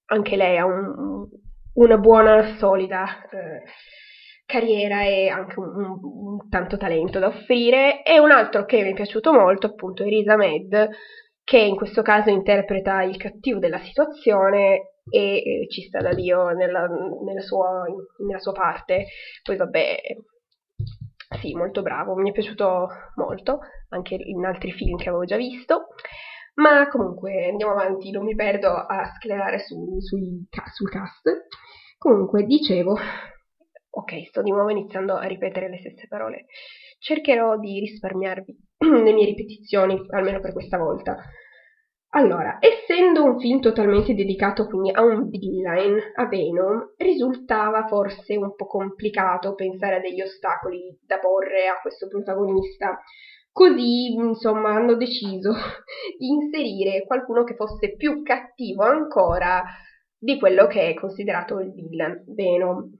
anche 0.08 0.36
lei 0.36 0.58
ha 0.58 0.66
un, 0.66 1.26
una 1.74 1.96
buona, 1.98 2.56
solida 2.58 3.24
eh, 3.30 3.62
carriera 4.46 5.04
e 5.04 5.28
anche 5.28 5.58
un, 5.58 5.68
un, 5.74 5.98
un, 6.02 6.48
tanto 6.48 6.76
talento 6.76 7.18
da 7.18 7.28
offrire. 7.28 8.02
E 8.02 8.18
un 8.18 8.30
altro 8.30 8.64
che 8.64 8.82
mi 8.82 8.90
è 8.90 8.94
piaciuto 8.94 9.32
molto, 9.32 9.66
appunto, 9.66 10.02
è 10.02 10.06
Risa 10.06 10.36
Med, 10.36 10.88
che 11.44 11.58
in 11.58 11.76
questo 11.76 12.02
caso 12.02 12.30
interpreta 12.30 13.02
il 13.02 13.16
cattivo 13.16 13.58
della 13.58 13.80
situazione 13.80 14.92
e 15.10 15.36
eh, 15.36 15.66
ci 15.68 15.82
sta 15.82 16.00
da 16.00 16.14
Dio 16.14 16.50
nella, 16.50 16.86
nella, 17.24 17.40
sua, 17.40 17.84
nella 18.18 18.38
sua 18.38 18.52
parte. 18.52 19.06
Poi 19.42 19.56
vabbè, 19.56 19.96
sì, 21.40 21.54
molto 21.54 21.82
bravo, 21.82 22.14
mi 22.14 22.30
è 22.30 22.32
piaciuto 22.32 22.88
molto, 23.16 23.60
anche 23.90 24.14
in 24.14 24.44
altri 24.44 24.72
film 24.72 24.96
che 24.96 25.08
avevo 25.08 25.24
già 25.24 25.36
visto. 25.36 25.88
Ma 26.54 26.88
comunque 26.88 27.48
andiamo 27.48 27.72
avanti, 27.72 28.10
non 28.10 28.24
mi 28.24 28.34
perdo 28.34 28.68
a 28.68 29.04
sclerare 29.16 29.60
su, 29.60 29.98
sui, 30.00 30.46
sul 30.72 30.90
cast. 30.90 31.46
Comunque, 31.98 32.44
dicevo, 32.44 32.96
ok, 33.90 34.26
sto 34.28 34.42
di 34.42 34.50
nuovo 34.50 34.70
iniziando 34.70 35.16
a 35.16 35.26
ripetere 35.26 35.68
le 35.68 35.78
stesse 35.78 36.06
parole. 36.08 36.46
Cercherò 36.98 37.58
di 37.58 37.80
risparmiarvi 37.80 38.56
le 38.78 39.12
mie 39.12 39.26
ripetizioni, 39.26 39.98
almeno 40.10 40.40
per 40.40 40.52
questa 40.52 40.78
volta. 40.78 41.16
Allora, 42.12 42.58
essendo 42.58 43.22
un 43.22 43.38
film 43.38 43.60
totalmente 43.60 44.14
dedicato 44.14 44.66
quindi 44.66 44.90
a 44.90 45.00
un 45.00 45.28
villain, 45.28 45.96
a 46.16 46.26
Venom, 46.26 46.94
risultava 46.96 47.86
forse 47.86 48.36
un 48.36 48.52
po' 48.56 48.66
complicato 48.66 49.54
pensare 49.54 49.96
a 49.96 50.00
degli 50.00 50.20
ostacoli 50.20 50.98
da 51.06 51.20
porre 51.20 51.68
a 51.68 51.78
questo 51.80 52.08
protagonista. 52.08 53.00
Così, 53.60 54.14
insomma, 54.14 54.70
hanno 54.70 54.94
deciso 54.94 55.52
di 56.18 56.28
inserire 56.28 57.04
qualcuno 57.06 57.44
che 57.44 57.56
fosse 57.56 57.94
più 57.94 58.22
cattivo 58.22 58.84
ancora 58.84 59.62
di 60.18 60.38
quello 60.38 60.66
che 60.66 60.88
è 60.88 60.94
considerato 60.94 61.58
il 61.58 61.70
villain, 61.70 62.24
Venom. 62.34 62.90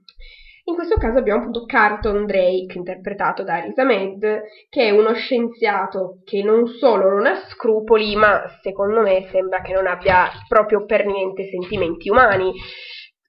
In 0.65 0.75
questo 0.75 0.97
caso 0.97 1.17
abbiamo 1.17 1.39
appunto 1.39 1.65
Carlton 1.65 2.27
Drake, 2.27 2.77
interpretato 2.77 3.41
da 3.41 3.57
Risa 3.57 3.83
Med, 3.83 4.43
che 4.69 4.83
è 4.83 4.91
uno 4.91 5.13
scienziato 5.13 6.21
che 6.25 6.43
non 6.43 6.67
solo 6.67 7.09
non 7.09 7.25
ha 7.25 7.37
scrupoli, 7.47 8.15
ma 8.15 8.43
secondo 8.61 9.01
me 9.01 9.29
sembra 9.31 9.61
che 9.61 9.73
non 9.73 9.87
abbia 9.87 10.29
proprio 10.47 10.85
per 10.85 11.07
niente 11.07 11.49
sentimenti 11.49 12.07
umani, 12.07 12.53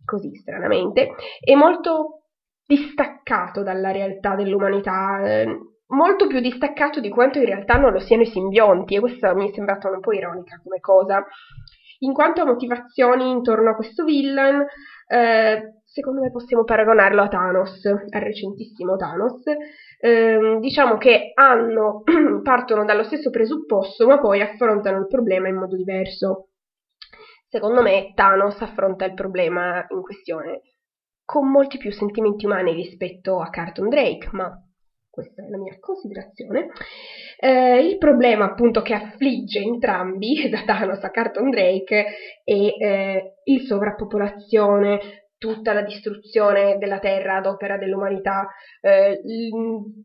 così 0.05 0.35
stranamente, 0.35 1.15
è 1.43 1.55
molto 1.55 2.25
distaccato 2.67 3.63
dalla 3.63 3.91
realtà 3.91 4.35
dell'umanità, 4.35 5.25
eh, 5.25 5.72
molto 5.93 6.27
più 6.27 6.41
distaccato 6.41 7.01
di 7.01 7.09
quanto 7.09 7.39
in 7.39 7.47
realtà 7.47 7.75
non 7.75 7.93
lo 7.93 8.01
siano 8.01 8.23
i 8.23 8.27
simbionti, 8.27 8.95
e 8.95 9.01
questa 9.01 9.35
mi 9.35 9.49
è 9.49 9.53
sembrata 9.53 9.89
un 9.89 10.01
po' 10.01 10.13
ironica 10.13 10.61
come 10.63 10.81
cosa. 10.81 11.25
In 12.01 12.13
quanto 12.13 12.43
a 12.43 12.45
motivazioni 12.45 13.31
intorno 13.31 13.71
a 13.71 13.75
questo 13.75 14.05
villain, 14.05 14.65
eh, 15.07 15.83
secondo 15.85 16.21
me 16.21 16.31
possiamo 16.31 16.65
paragonarlo 16.65 17.23
a 17.23 17.29
Thanos, 17.29 17.85
al 17.85 18.21
recentissimo 18.21 18.97
Thanos, 18.97 19.43
ehm, 20.01 20.59
diciamo 20.59 20.97
che 20.97 21.33
hanno, 21.35 22.03
partono 22.43 22.85
dallo 22.85 23.05
stesso 23.05 23.31
presupposto, 23.31 24.07
ma 24.07 24.19
poi 24.19 24.41
affrontano 24.41 24.99
il 24.99 25.07
problema 25.07 25.49
in 25.49 25.57
modo 25.57 25.77
diverso. 25.77 26.49
Secondo 27.49 27.83
me 27.83 28.13
Thanos 28.15 28.61
affronta 28.63 29.05
il 29.05 29.15
problema 29.15 29.85
in 29.91 30.01
questione 30.01 30.63
con 31.25 31.49
molti 31.51 31.79
più 31.79 31.93
sentimenti 31.93 32.47
umani 32.47 32.73
rispetto 32.73 33.41
a 33.41 33.49
Carton 33.49 33.89
Drake, 33.89 34.29
ma 34.33 34.51
questa 35.13 35.45
è 35.45 35.49
la 35.51 35.59
mia 35.59 35.77
considerazione. 35.79 36.69
Eh, 37.39 37.87
il 37.87 37.99
problema 37.99 38.47
appunto 38.47 38.81
che 38.81 38.95
affligge 38.95 39.61
entrambi, 39.61 40.49
da 40.51 40.63
Thanos 40.65 41.05
a 41.05 41.11
Carton 41.11 41.51
Drake, 41.51 42.07
è 42.43 42.53
eh, 42.53 43.35
il 43.45 43.61
sovrappopolazione, 43.67 45.29
tutta 45.37 45.75
la 45.75 45.83
distruzione 45.83 46.79
della 46.79 46.99
Terra 46.99 47.37
ad 47.37 47.47
opera 47.47 47.77
dell'umanità, 47.77 48.49
eh, 48.81 49.21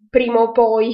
prima 0.10 0.42
o 0.42 0.52
poi 0.52 0.94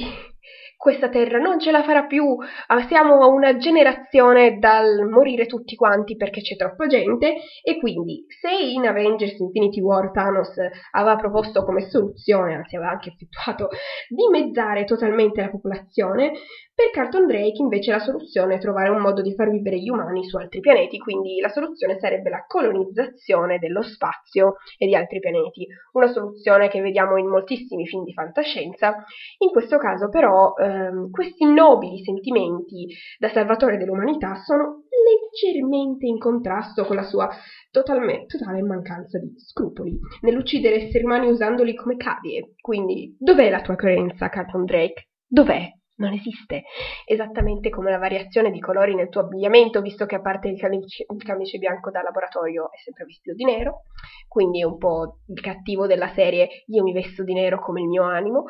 questa 0.76 1.08
terra 1.08 1.38
non 1.38 1.58
ce 1.58 1.70
la 1.70 1.82
farà 1.82 2.04
più, 2.04 2.36
ah, 2.66 2.86
siamo 2.86 3.22
a 3.22 3.26
una 3.26 3.56
generazione 3.56 4.58
dal 4.58 5.08
morire 5.08 5.46
tutti 5.46 5.74
quanti 5.76 6.16
perché 6.16 6.40
c'è 6.40 6.56
troppa 6.56 6.86
gente. 6.86 7.36
E 7.62 7.78
quindi 7.78 8.26
se 8.28 8.50
in 8.50 8.86
Avengers 8.86 9.38
Infinity 9.38 9.80
War 9.80 10.10
Thanos 10.10 10.54
aveva 10.90 11.16
proposto 11.16 11.64
come 11.64 11.88
soluzione, 11.88 12.54
anzi 12.54 12.76
aveva 12.76 12.90
anche 12.90 13.10
effettuato, 13.10 13.68
dimezzare 14.08 14.84
totalmente 14.84 15.40
la 15.40 15.50
popolazione, 15.50 16.32
per 16.74 16.90
Carton 16.90 17.28
Drake 17.28 17.62
invece 17.62 17.92
la 17.92 18.00
soluzione 18.00 18.56
è 18.56 18.58
trovare 18.58 18.90
un 18.90 19.00
modo 19.00 19.22
di 19.22 19.32
far 19.36 19.48
vivere 19.48 19.78
gli 19.78 19.88
umani 19.88 20.24
su 20.24 20.36
altri 20.36 20.58
pianeti, 20.58 20.98
quindi 20.98 21.38
la 21.38 21.48
soluzione 21.48 22.00
sarebbe 22.00 22.30
la 22.30 22.44
colonizzazione 22.48 23.60
dello 23.60 23.80
spazio 23.80 24.56
e 24.76 24.86
di 24.86 24.96
altri 24.96 25.20
pianeti, 25.20 25.68
una 25.92 26.08
soluzione 26.08 26.68
che 26.68 26.80
vediamo 26.80 27.16
in 27.16 27.28
moltissimi 27.28 27.86
film 27.86 28.02
di 28.02 28.12
fantascienza. 28.12 29.04
In 29.38 29.50
questo 29.50 29.78
caso 29.78 30.08
però 30.08 30.33
ehm, 30.56 31.10
questi 31.10 31.44
nobili 31.44 32.02
sentimenti 32.02 32.86
da 33.18 33.28
salvatore 33.28 33.76
dell'umanità 33.76 34.34
sono 34.36 34.84
leggermente 35.04 36.06
in 36.06 36.18
contrasto 36.18 36.84
con 36.84 36.96
la 36.96 37.02
sua 37.02 37.28
totale 37.70 38.62
mancanza 38.62 39.18
di 39.18 39.34
scrupoli 39.36 39.98
nell'uccidere 40.22 40.76
esseri 40.76 41.04
umani 41.04 41.28
usandoli 41.28 41.74
come 41.74 41.96
cavie. 41.96 42.54
Quindi 42.60 43.16
dov'è 43.18 43.50
la 43.50 43.60
tua 43.60 43.76
coerenza, 43.76 44.28
Carton 44.28 44.64
Drake? 44.64 45.08
Dov'è? 45.26 45.70
non 45.96 46.12
esiste, 46.12 46.64
esattamente 47.06 47.70
come 47.70 47.90
la 47.90 47.98
variazione 47.98 48.50
di 48.50 48.58
colori 48.58 48.94
nel 48.94 49.08
tuo 49.08 49.20
abbigliamento, 49.20 49.80
visto 49.80 50.06
che 50.06 50.16
a 50.16 50.20
parte 50.20 50.48
il 50.48 50.58
camice, 50.58 51.06
il 51.08 51.22
camice 51.22 51.58
bianco 51.58 51.90
da 51.90 52.02
laboratorio 52.02 52.70
è 52.72 52.78
sempre 52.82 53.04
vestito 53.04 53.34
di 53.34 53.44
nero, 53.44 53.82
quindi 54.26 54.60
è 54.60 54.64
un 54.64 54.78
po' 54.78 55.18
il 55.28 55.40
cattivo 55.40 55.86
della 55.86 56.08
serie 56.08 56.64
io 56.66 56.82
mi 56.82 56.92
vesto 56.92 57.22
di 57.22 57.32
nero 57.32 57.60
come 57.60 57.80
il 57.80 57.88
mio 57.88 58.02
animo. 58.02 58.46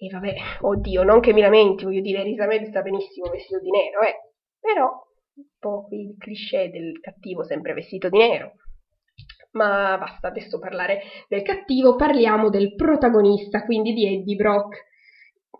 E 0.00 0.08
vabbè, 0.08 0.34
oddio, 0.60 1.02
non 1.02 1.18
che 1.18 1.32
mi 1.32 1.40
lamenti, 1.40 1.84
voglio 1.84 2.00
dire, 2.00 2.20
Elisabeth 2.20 2.68
sta 2.68 2.82
benissimo 2.82 3.30
vestito 3.30 3.58
di 3.58 3.70
nero, 3.70 4.00
eh, 4.02 4.14
però 4.60 4.84
un 5.34 5.44
po' 5.58 5.88
il 5.90 6.14
cliché 6.16 6.70
del 6.70 7.00
cattivo 7.00 7.42
sempre 7.42 7.74
vestito 7.74 8.08
di 8.08 8.18
nero. 8.18 8.52
Ma 9.52 9.98
basta 9.98 10.28
adesso 10.28 10.60
parlare 10.60 11.00
del 11.26 11.42
cattivo, 11.42 11.96
parliamo 11.96 12.48
del 12.48 12.76
protagonista, 12.76 13.64
quindi 13.64 13.92
di 13.92 14.06
Eddie 14.06 14.36
Brock. 14.36 14.86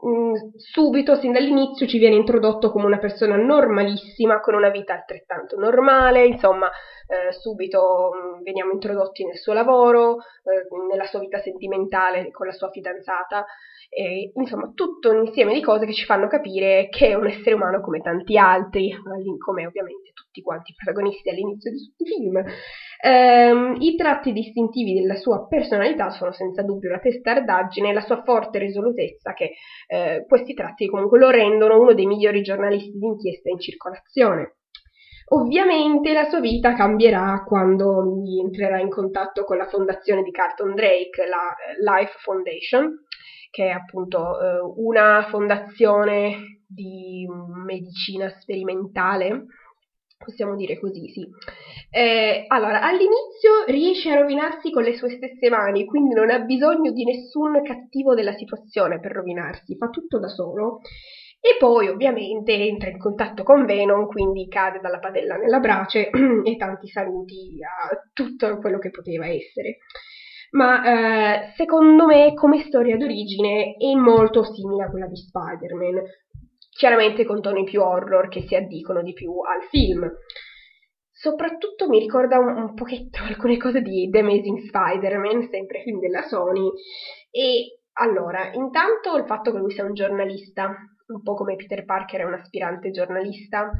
Mm, 0.07 0.35
subito, 0.57 1.17
sin 1.17 1.33
dall'inizio, 1.33 1.89
ci 1.89 1.99
viene 1.99 2.15
introdotto 2.15 2.71
come 2.71 2.85
una 2.85 2.99
persona 2.99 3.35
normalissima, 3.35 4.39
con 4.39 4.55
una 4.55 4.71
vita 4.71 4.93
altrettanto 4.93 5.57
normale, 5.59 6.25
insomma, 6.25 6.71
eh, 7.09 7.33
subito 7.33 8.11
mm, 8.15 8.43
veniamo 8.45 8.71
introdotti 8.71 9.25
nel 9.25 9.39
suo 9.39 9.55
lavoro, 9.55 10.19
eh, 10.19 10.69
nella 10.89 11.07
sua 11.07 11.19
vita 11.19 11.41
sentimentale 11.41 12.31
con 12.31 12.47
la 12.47 12.53
sua 12.53 12.71
fidanzata, 12.71 13.45
e, 13.89 14.33
insomma, 14.35 14.71
tutto 14.75 15.11
un 15.11 15.25
insieme 15.25 15.55
di 15.55 15.63
cose 15.63 15.87
che 15.87 15.95
ci 15.95 16.05
fanno 16.05 16.29
capire 16.29 16.89
che 16.91 17.09
è 17.09 17.15
un 17.15 17.27
essere 17.27 17.55
umano 17.55 17.81
come 17.81 18.01
tanti 18.01 18.37
altri, 18.37 18.95
come 19.39 19.67
ovviamente 19.67 20.13
tutti 20.13 20.43
quanti 20.43 20.73
i 20.73 20.75
protagonisti 20.75 21.31
all'inizio 21.31 21.71
di 21.71 21.79
tutti 21.79 22.03
i 22.03 22.15
film. 22.15 22.45
Um, 23.01 23.77
I 23.79 23.97
tratti 23.97 24.33
distintivi 24.33 24.95
della 24.95 25.15
sua 25.15 25.47
personalità 25.47 26.11
sono 26.11 26.33
senza 26.33 26.63
dubbio 26.63 26.91
la 26.91 26.99
testardaggine 26.99 27.91
e 27.91 27.93
la 27.93 28.01
sua 28.01 28.23
forte 28.23 28.59
risolutezza 28.59 29.33
che 29.33 29.53
eh, 29.87 30.25
questi 30.27 30.53
tratti 30.53 30.89
comunque 30.89 31.19
lo 31.19 31.31
rendono 31.31 31.81
uno 31.81 31.95
dei 31.95 32.07
migliori 32.07 32.43
giornalisti 32.43 32.99
d'inchiesta 32.99 33.51
in 33.51 33.59
circolazione. 33.59 34.57
Ovviamente 35.31 36.13
la 36.15 36.25
sua 36.25 36.41
vita 36.41 36.75
cambierà 36.75 37.45
quando 37.47 38.01
lui 38.01 38.41
entrerà 38.41 38.81
in 38.81 38.89
contatto 38.89 39.45
con 39.45 39.59
la 39.59 39.69
fondazione 39.69 40.23
di 40.23 40.31
Carlton 40.31 40.75
Drake, 40.75 41.27
la 41.27 41.55
eh, 41.55 41.77
Life 41.83 42.15
Foundation, 42.23 43.05
che 43.51 43.67
è 43.67 43.71
appunto 43.71 44.41
eh, 44.41 44.61
una 44.77 45.27
fondazione 45.31 46.63
di 46.67 47.27
medicina 47.65 48.29
sperimentale 48.41 49.47
possiamo 50.19 50.57
dire 50.57 50.79
così, 50.79 51.09
sì. 51.09 51.27
Eh, 51.91 52.45
allora, 52.49 52.83
all'inizio 52.83 53.65
riesce 53.67 54.11
a 54.11 54.21
rovinarsi 54.21 54.71
con 54.71 54.83
le 54.83 54.97
sue 54.97 55.11
stesse 55.11 55.49
mani, 55.49 55.87
quindi 55.87 56.13
non 56.13 56.29
ha 56.31 56.41
bisogno 56.41 56.91
di 56.91 57.05
nessun 57.05 57.63
cattivo 57.63 58.15
della 58.15 58.35
situazione 58.35 59.01
per 59.01 59.13
rovinarsi, 59.13 59.77
fa 59.77 59.89
tutto 59.89 60.19
da 60.19 60.29
solo. 60.29 60.81
E 61.41 61.57
poi 61.57 61.87
ovviamente 61.87 62.53
entra 62.53 62.91
in 62.91 62.99
contatto 62.99 63.45
con 63.45 63.65
Venom, 63.65 64.07
quindi 64.09 64.49
cade 64.49 64.81
dalla 64.81 64.99
padella 64.99 65.37
nella 65.37 65.61
brace 65.61 66.11
e 66.45 66.57
tanti 66.57 66.89
saluti 66.89 67.59
a 67.63 67.97
tutto 68.13 68.59
quello 68.59 68.79
che 68.79 68.91
poteva 68.91 69.27
essere. 69.29 69.79
Ma 70.51 70.83
eh, 70.83 71.53
secondo 71.57 72.07
me 72.07 72.33
come 72.35 72.65
storia 72.65 72.97
d'origine 72.97 73.77
è 73.77 73.95
molto 73.95 74.43
simile 74.45 74.85
a 74.85 74.91
quella 74.91 75.07
di 75.07 75.17
Spider-Man, 75.17 76.03
chiaramente 76.71 77.25
con 77.25 77.43
toni 77.43 77.65
più 77.65 77.83
horror 77.83 78.29
che 78.29 78.47
si 78.47 78.55
addicono 78.55 79.03
di 79.03 79.13
più 79.13 79.31
al 79.41 79.63
film. 79.69 80.11
Soprattutto 81.11 81.89
mi 81.89 81.99
ricorda 81.99 82.39
un, 82.39 82.57
un 82.57 82.75
pochetto 82.75 83.23
alcune 83.25 83.57
cose 83.57 83.83
di 83.83 84.09
The 84.11 84.21
Amazing 84.21 84.59
Spider-Man, 84.59 85.49
sempre 85.51 85.83
film 85.83 85.99
della 85.99 86.23
Sony. 86.23 86.71
E 87.31 87.81
allora, 87.95 88.53
intanto 88.53 89.17
il 89.17 89.27
fatto 89.27 89.51
che 89.51 89.59
lui 89.59 89.73
sia 89.73 89.85
un 89.85 89.95
giornalista, 89.95 90.73
un 91.09 91.23
po' 91.23 91.35
come 91.35 91.57
Peter 91.57 91.85
Parker 91.85 92.21
è 92.21 92.25
un 92.25 92.35
aspirante 92.35 92.91
giornalista, 92.91 93.71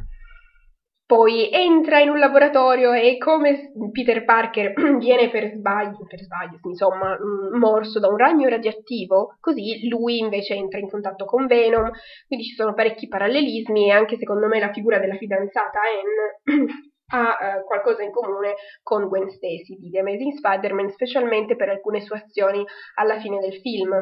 poi 1.09 1.51
entra 1.51 2.01
in 2.01 2.11
un 2.11 2.19
laboratorio 2.19 2.93
e 2.93 3.17
come 3.17 3.73
Peter 3.93 4.27
Parker 4.27 4.75
viene 5.01 5.31
per 5.31 5.49
sbaglio, 5.49 6.05
per 6.07 6.21
sbaglio, 6.21 6.59
insomma, 6.65 7.17
mm, 7.17 7.57
morso 7.57 7.99
da 7.99 8.09
un 8.09 8.19
ragno 8.19 8.47
radioattivo, 8.47 9.39
così 9.41 9.89
lui 9.89 10.19
invece 10.19 10.53
entra 10.53 10.79
in 10.79 10.91
contatto 10.91 11.25
con 11.25 11.47
Venom, 11.47 11.91
quindi 12.27 12.45
ci 12.45 12.55
sono 12.55 12.75
parecchi 12.75 13.09
parallelismi 13.09 13.89
e 13.89 13.91
anche 13.91 14.19
secondo 14.19 14.49
me 14.49 14.61
la 14.61 14.71
figura 14.71 14.99
della 14.99 15.17
fidanzata 15.17 15.79
Anne 15.81 16.67
ha 17.15 17.39
eh, 17.41 17.65
qualcosa 17.65 18.03
in 18.03 18.11
comune 18.11 18.57
con 18.83 19.09
Gwen 19.09 19.31
Stacy 19.31 19.79
di 19.79 19.89
The 19.89 20.01
Amazing 20.01 20.35
Spider-Man, 20.35 20.91
specialmente 20.91 21.57
per 21.57 21.71
alcune 21.71 22.03
sue 22.03 22.19
azioni 22.19 22.63
alla 22.97 23.19
fine 23.19 23.39
del 23.39 23.55
film, 23.55 23.95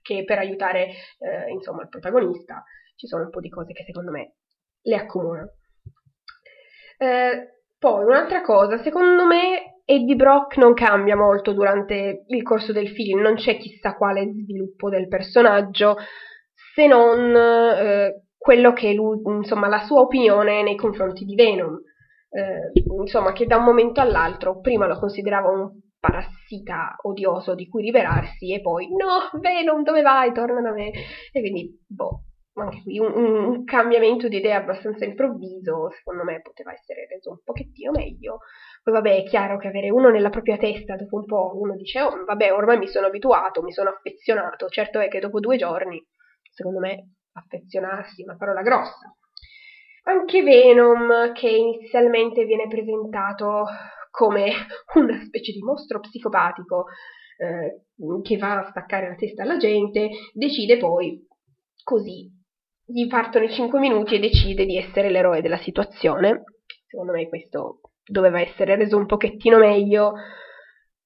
che 0.00 0.24
per 0.24 0.38
aiutare 0.38 0.86
eh, 1.18 1.50
insomma 1.50 1.82
il 1.82 1.90
protagonista 1.90 2.64
ci 2.96 3.06
sono 3.06 3.24
un 3.24 3.30
po' 3.30 3.40
di 3.40 3.50
cose 3.50 3.74
che 3.74 3.84
secondo 3.84 4.10
me 4.10 4.36
le 4.80 4.96
accomunano. 4.96 5.50
Eh, 6.98 7.48
poi 7.78 8.04
un'altra 8.04 8.40
cosa, 8.42 8.82
secondo 8.82 9.26
me 9.26 9.80
Eddie 9.84 10.16
Brock 10.16 10.56
non 10.56 10.72
cambia 10.72 11.16
molto 11.16 11.52
durante 11.52 12.24
il 12.28 12.42
corso 12.42 12.72
del 12.72 12.88
film, 12.88 13.20
non 13.20 13.34
c'è 13.34 13.58
chissà 13.58 13.94
quale 13.96 14.32
sviluppo 14.32 14.88
del 14.88 15.08
personaggio, 15.08 15.96
se 16.74 16.86
non 16.86 17.34
eh, 17.36 18.24
quello 18.36 18.72
che 18.72 18.92
lui, 18.92 19.20
insomma, 19.24 19.68
la 19.68 19.80
sua 19.80 20.00
opinione 20.00 20.62
nei 20.62 20.76
confronti 20.76 21.24
di 21.24 21.34
Venom. 21.34 21.80
Eh, 22.30 22.72
insomma, 23.00 23.32
che 23.32 23.46
da 23.46 23.56
un 23.56 23.64
momento 23.64 24.00
all'altro 24.00 24.60
prima 24.60 24.86
lo 24.86 24.98
considerava 24.98 25.50
un 25.50 25.70
parassita 26.00 26.96
odioso 27.02 27.54
di 27.54 27.68
cui 27.68 27.82
liberarsi 27.82 28.52
e 28.52 28.60
poi 28.60 28.88
no, 28.88 29.38
Venom, 29.40 29.82
dove 29.82 30.02
vai? 30.02 30.32
Torna 30.32 30.60
da 30.60 30.72
me. 30.72 30.90
E 31.32 31.40
quindi, 31.40 31.78
boh, 31.86 32.24
anche 32.62 32.82
qui 32.82 32.98
un, 32.98 33.12
un, 33.12 33.64
cambiamento 33.64 34.28
di 34.28 34.36
idea 34.36 34.58
abbastanza 34.58 35.04
improvviso, 35.04 35.90
secondo 35.90 36.22
me 36.24 36.40
poteva 36.40 36.72
essere 36.72 37.06
reso 37.08 37.30
un 37.30 37.38
pochettino 37.42 37.90
meglio. 37.90 38.38
Poi 38.82 38.94
vabbè, 38.94 39.16
è 39.16 39.24
chiaro 39.24 39.58
che 39.58 39.68
avere 39.68 39.90
uno 39.90 40.10
nella 40.10 40.30
propria 40.30 40.56
testa 40.56 40.94
dopo 40.94 41.16
un 41.16 41.24
po' 41.24 41.58
uno 41.58 41.74
dice 41.74 42.00
"Oh, 42.00 42.24
vabbè, 42.24 42.52
ormai 42.52 42.78
mi 42.78 42.86
sono 42.86 43.06
abituato, 43.06 43.62
mi 43.62 43.72
sono 43.72 43.90
affezionato". 43.90 44.68
Certo 44.68 45.00
è 45.00 45.08
che 45.08 45.18
dopo 45.20 45.40
due 45.40 45.56
giorni, 45.56 46.02
secondo 46.50 46.78
me, 46.78 47.14
affezionarsi 47.32 48.22
è 48.22 48.24
una 48.24 48.36
parola 48.36 48.62
grossa. 48.62 49.12
Anche 50.04 50.42
Venom, 50.42 51.32
che 51.32 51.48
inizialmente 51.48 52.44
viene 52.44 52.68
presentato 52.68 53.64
come 54.10 54.52
una 54.94 55.18
specie 55.24 55.52
di 55.52 55.62
mostro 55.62 55.98
psicopatico 55.98 56.84
eh, 57.38 57.86
che 58.22 58.36
va 58.36 58.58
a 58.58 58.68
staccare 58.68 59.08
la 59.08 59.14
testa 59.16 59.42
alla 59.42 59.56
gente, 59.56 60.10
decide 60.32 60.76
poi 60.76 61.26
così 61.82 62.30
gli 62.86 63.06
partono 63.06 63.44
i 63.44 63.50
5 63.50 63.78
minuti 63.80 64.14
e 64.14 64.20
decide 64.20 64.64
di 64.64 64.76
essere 64.76 65.10
l'eroe 65.10 65.40
della 65.40 65.58
situazione. 65.58 66.44
Secondo 66.86 67.12
me 67.12 67.28
questo 67.28 67.80
doveva 68.06 68.40
essere 68.40 68.76
reso 68.76 68.96
un 68.96 69.06
pochettino 69.06 69.58
meglio. 69.58 70.14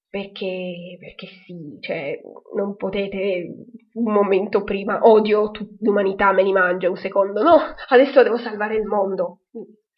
perché, 0.09 0.97
perché 0.99 1.27
sì, 1.45 1.77
cioè, 1.81 2.19
non 2.55 2.75
potete 2.75 3.45
un 3.93 4.11
momento 4.11 4.63
prima 4.63 4.99
odio 5.03 5.51
l'umanità, 5.79 6.31
me 6.31 6.43
li 6.43 6.51
mangio, 6.51 6.89
un 6.89 6.97
secondo 6.97 7.43
no, 7.43 7.57
adesso 7.89 8.23
devo 8.23 8.37
salvare 8.37 8.75
il 8.75 8.85
mondo. 8.85 9.41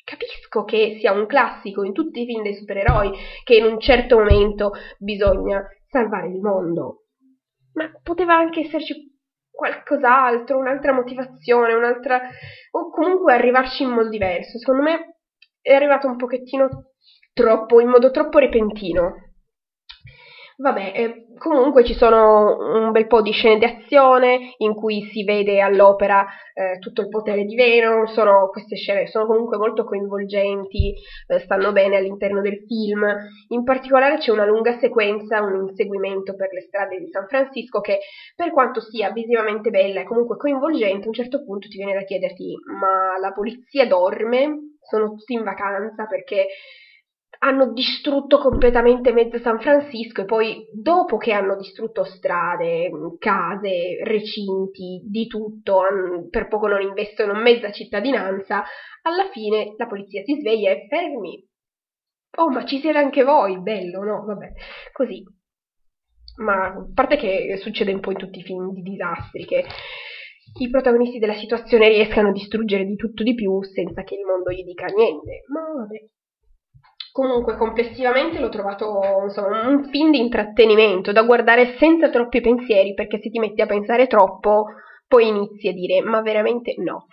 Capisco 0.04 0.66
che 0.66 0.98
sia 1.00 1.14
un 1.14 1.26
classico 1.28 1.84
in 1.84 1.94
tutti 1.94 2.22
i 2.22 2.26
film 2.26 2.44
dei 2.44 2.56
supereroi 2.56 3.12
che 3.44 3.56
in 3.56 3.64
un 3.64 3.80
certo 3.80 4.18
momento 4.18 4.72
bisogna 4.98 5.64
salvare 5.88 6.28
il 6.28 6.42
mondo, 6.42 7.04
ma 7.74 7.90
poteva 8.04 8.36
anche 8.36 8.62
esserci 8.62 9.11
qualcos'altro, 9.51 10.58
un'altra 10.58 10.93
motivazione, 10.93 11.74
un'altra... 11.74 12.22
o 12.72 12.89
comunque 12.89 13.34
arrivarci 13.34 13.84
in 13.84 13.89
modo 13.89 14.10
diverso. 14.10 14.58
Secondo 14.58 14.81
me 14.81 15.17
è 15.62 15.74
arrivato 15.74 16.08
un 16.08 16.15
pochettino 16.15 16.70
troppo, 17.34 17.79
in 17.79 17.89
modo 17.89 18.12
troppo 18.12 18.39
repentino. 18.39 19.31
Vabbè, 20.62 20.91
eh, 20.96 21.25
comunque 21.39 21.84
ci 21.84 21.96
sono 21.96 22.56
un 22.60 22.91
bel 22.91 23.08
po' 23.08 23.24
di 23.24 23.32
scene 23.32 23.58
di 23.58 23.65
azione 23.65 24.53
in 24.58 24.75
cui 24.75 25.01
si 25.12 25.24
vede 25.24 25.60
all'opera 25.60 26.24
eh, 26.53 26.77
tutto 26.77 27.01
il 27.01 27.08
potere 27.10 27.46
di 27.46 27.56
Venom, 27.56 28.06
sono, 28.06 28.48
queste 28.51 28.75
scene 28.75 29.08
sono 29.08 29.25
comunque 29.25 29.58
molto 29.58 29.84
coinvolgenti, 29.84 30.94
eh, 31.25 31.39
stanno 31.39 31.72
bene 31.72 31.96
all'interno 31.98 32.41
del 32.41 32.63
film, 32.68 33.03
in 33.48 33.63
particolare 33.63 34.18
c'è 34.18 34.30
una 34.30 34.46
lunga 34.46 34.77
sequenza, 34.77 35.41
un 35.41 35.68
inseguimento 35.68 36.36
per 36.36 36.50
le 36.53 36.62
strade 36.62 37.00
di 37.00 37.10
San 37.10 37.25
Francisco 37.25 37.80
che 37.80 37.98
per 38.36 38.51
quanto 38.51 38.82
sia 38.82 39.10
visivamente 39.10 39.72
bella 39.72 40.01
e 40.01 40.03
comunque 40.03 40.38
coinvolgente, 40.38 41.06
a 41.06 41.08
un 41.08 41.13
certo 41.13 41.44
punto 41.44 41.68
ti 41.70 41.77
viene 41.77 41.94
da 41.94 42.03
chiederti 42.03 42.53
ma 42.80 43.18
la 43.20 43.32
polizia 43.32 43.88
dorme? 43.88 44.75
Sono 44.80 45.10
tutti 45.15 45.34
in 45.34 45.44
vacanza 45.44 46.06
perché 46.06 46.48
hanno 47.43 47.71
distrutto 47.74 48.38
completamente 48.38 49.12
mezzo 49.12 49.39
San 49.39 49.60
Francisco 49.60 50.21
e 50.21 50.25
poi 50.25 50.67
dopo 50.74 51.17
che 51.17 51.31
hanno 51.31 51.55
distrutto 51.55 52.03
strade, 52.03 52.91
case, 53.17 54.00
recinti, 54.03 55.01
di 55.10 55.25
tutto, 55.25 55.81
per 56.29 56.48
poco 56.48 56.67
non 56.67 56.81
investono 56.81 57.33
mezza 57.33 57.71
cittadinanza, 57.71 58.63
alla 59.01 59.29
fine 59.31 59.74
la 59.75 59.88
polizia 59.88 60.21
si 60.24 60.39
sveglia 60.39 60.69
e 60.69 60.86
fermi. 60.88 61.43
Oh, 62.38 62.50
ma 62.50 62.63
ci 62.63 62.79
siete 62.79 62.98
anche 62.98 63.24
voi, 63.24 63.60
bello, 63.60 64.03
no? 64.03 64.24
Vabbè, 64.24 64.51
così. 64.91 65.24
Ma 66.43 66.67
a 66.67 66.86
parte 66.93 67.17
che 67.17 67.57
succede 67.57 67.91
un 67.91 68.01
po' 68.01 68.12
in 68.12 68.17
tutti 68.17 68.39
i 68.39 68.43
film 68.43 68.71
di 68.71 68.81
disastri, 68.83 69.45
che 69.45 69.65
i 70.60 70.69
protagonisti 70.69 71.17
della 71.17 71.33
situazione 71.33 71.89
riescano 71.89 72.29
a 72.29 72.33
distruggere 72.33 72.86
di 72.86 72.95
tutto 72.95 73.24
di 73.24 73.33
più 73.33 73.63
senza 73.63 74.03
che 74.03 74.13
il 74.13 74.25
mondo 74.25 74.51
gli 74.51 74.63
dica 74.63 74.86
niente. 74.86 75.41
Ma 75.48 75.62
vabbè. 75.62 76.21
Comunque, 77.12 77.58
complessivamente 77.58 78.39
l'ho 78.39 78.50
trovato 78.50 79.01
insomma, 79.24 79.68
un 79.68 79.89
film 79.89 80.12
di 80.12 80.20
intrattenimento 80.20 81.12
da 81.12 81.24
guardare 81.24 81.75
senza 81.77 82.10
troppi 82.10 82.39
pensieri, 82.39 82.94
perché 82.94 83.20
se 83.20 83.30
ti 83.30 83.39
metti 83.39 83.62
a 83.62 83.65
pensare 83.65 84.08
troppo, 84.08 84.68
poi 85.08 85.27
inizi 85.27 85.68
a 85.68 85.74
dire 85.74 86.01
ma 86.01 86.22
veramente 86.22 86.74
no. 86.77 87.08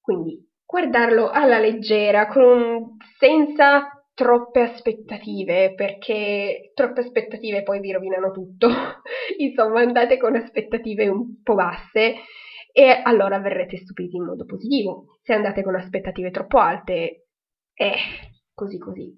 Quindi 0.00 0.44
guardarlo 0.64 1.30
alla 1.30 1.58
leggera, 1.58 2.26
con, 2.26 2.96
senza 3.16 3.98
troppe 4.12 4.62
aspettative, 4.62 5.74
perché 5.74 6.72
troppe 6.74 7.02
aspettative 7.02 7.62
poi 7.62 7.78
vi 7.78 7.92
rovinano 7.92 8.32
tutto. 8.32 8.68
insomma, 9.38 9.80
andate 9.80 10.16
con 10.16 10.34
aspettative 10.34 11.06
un 11.06 11.40
po' 11.44 11.54
basse 11.54 12.16
e 12.72 13.00
allora 13.04 13.38
verrete 13.38 13.76
stupiti 13.76 14.16
in 14.16 14.24
modo 14.24 14.44
positivo. 14.44 15.18
Se 15.22 15.32
andate 15.32 15.62
con 15.62 15.76
aspettative 15.76 16.32
troppo 16.32 16.58
alte, 16.58 17.26
eh, 17.74 17.94
così 18.58 18.78
così. 18.78 19.14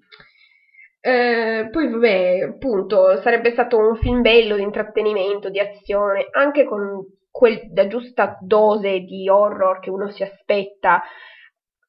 Eh, 1.03 1.67
poi 1.71 1.89
vabbè, 1.89 2.41
appunto, 2.41 3.19
sarebbe 3.21 3.51
stato 3.51 3.77
un 3.77 3.95
film 3.95 4.21
bello 4.21 4.55
di 4.55 4.61
intrattenimento, 4.61 5.49
di 5.49 5.59
azione, 5.59 6.27
anche 6.31 6.63
con 6.63 7.03
quel, 7.31 7.71
la 7.73 7.87
giusta 7.87 8.37
dose 8.39 8.99
di 8.99 9.27
horror 9.27 9.79
che 9.79 9.89
uno 9.89 10.09
si 10.11 10.21
aspetta, 10.21 11.01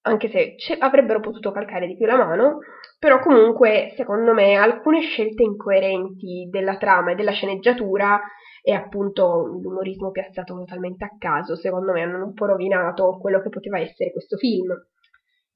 anche 0.05 0.29
se 0.29 0.57
avrebbero 0.79 1.21
potuto 1.21 1.53
calcare 1.53 1.87
di 1.87 1.97
più 1.97 2.07
la 2.07 2.17
mano, 2.17 2.61
però 2.99 3.19
comunque, 3.19 3.93
secondo 3.97 4.33
me, 4.33 4.55
alcune 4.55 5.03
scelte 5.03 5.43
incoerenti 5.43 6.49
della 6.51 6.79
trama 6.79 7.12
e 7.12 7.15
della 7.15 7.33
sceneggiatura 7.33 8.19
e 8.62 8.73
appunto 8.73 9.45
l'umorismo 9.45 10.11
piazzato 10.11 10.55
totalmente 10.55 11.05
a 11.05 11.11
caso, 11.19 11.55
secondo 11.57 11.93
me 11.93 12.03
hanno 12.03 12.25
un 12.25 12.33
po' 12.33 12.47
rovinato 12.47 13.19
quello 13.21 13.43
che 13.43 13.51
poteva 13.51 13.79
essere 13.79 14.11
questo 14.12 14.37
film. 14.38 14.73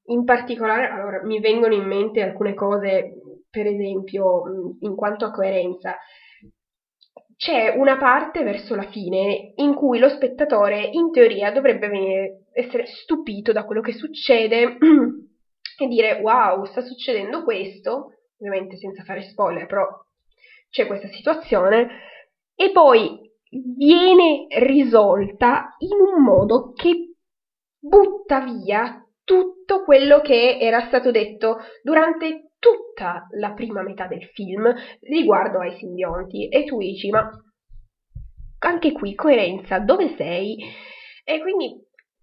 In 0.09 0.25
particolare, 0.25 0.89
allora, 0.89 1.23
mi 1.25 1.41
vengono 1.41 1.75
in 1.75 1.85
mente 1.85 2.23
alcune 2.23 2.55
cose, 2.55 3.15
per 3.51 3.67
esempio, 3.67 4.43
in 4.81 4.95
quanto 4.95 5.25
a 5.25 5.31
coerenza. 5.31 5.97
C'è 7.37 7.75
una 7.77 7.99
parte 7.99 8.43
verso 8.43 8.75
la 8.75 8.89
fine 8.91 9.53
in 9.57 9.75
cui 9.75 9.99
lo 9.99 10.09
spettatore, 10.09 10.89
in 10.93 11.11
teoria, 11.11 11.51
dovrebbe 11.51 11.89
venire, 11.89 12.47
essere 12.53 12.87
stupito 12.87 13.53
da 13.53 13.65
quello 13.65 13.83
che 13.83 13.93
succede 13.93 14.79
e 15.79 15.87
dire 15.87 16.21
wow, 16.23 16.65
sta 16.65 16.81
succedendo 16.81 17.45
questo, 17.45 18.13
ovviamente 18.39 18.77
senza 18.77 19.03
fare 19.03 19.23
spoiler, 19.23 19.67
però 19.67 19.87
c'è 20.71 20.87
questa 20.87 21.09
situazione, 21.09 21.89
e 22.55 22.71
poi 22.71 23.21
viene 23.51 24.47
risolta 24.59 25.75
in 25.79 25.99
un 26.01 26.23
modo 26.23 26.73
che 26.73 27.15
butta 27.79 28.41
via 28.41 29.06
tutto 29.27 29.83
quello 29.83 30.21
che 30.21 30.59
era 30.61 30.87
stato 30.87 31.11
detto 31.11 31.59
durante 31.83 32.53
tutta 32.61 33.27
la 33.39 33.53
prima 33.55 33.83
metà 33.83 34.07
del 34.07 34.25
film 34.33 34.73
riguardo 35.01 35.59
ai 35.59 35.77
simbionti 35.77 36.49
e 36.49 36.65
tu 36.65 36.79
dici 36.79 37.11
ma 37.11 37.29
anche 38.61 38.93
qui 38.93 39.17
coerenza 39.17 39.81
dove 39.81 40.15
sei 40.17 40.57
e 41.25 41.41
quindi 41.41 41.75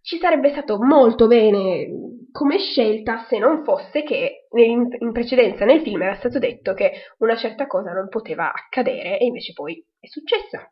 ci 0.02 0.18
sarebbe 0.18 0.52
stato 0.52 0.82
molto 0.82 1.28
bene 1.28 1.88
come 2.32 2.58
scelta 2.58 3.26
se 3.28 3.38
non 3.38 3.64
fosse 3.64 4.04
che 4.04 4.48
in, 4.52 5.12
precedenza 5.12 5.66
nel 5.66 5.82
film 5.82 6.02
era 6.02 6.16
stato 6.16 6.40
detto 6.40 6.74
che 6.74 6.92
una 7.20 7.36
certa 7.36 7.68
cosa 7.68 7.92
non 7.92 8.08
poteva 8.08 8.52
accadere 8.52 9.20
e 9.20 9.26
invece 9.26 9.54
poi 9.54 9.86
è 10.00 10.08
successa. 10.08 10.68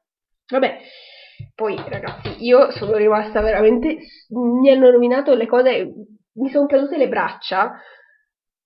Vabbè, 0.48 0.80
poi 1.54 1.76
ragazzi, 1.88 2.44
io 2.44 2.72
sono 2.72 2.96
rimasta 2.96 3.41
veramente... 3.41 3.98
mi 4.30 4.70
hanno 4.70 4.89
nominato 4.89 5.34
le 5.36 5.46
cose 5.46 5.94
mi 6.34 6.50
sono 6.50 6.65
cadute 6.65 6.98
le 6.98 7.08
braccia 7.08 7.80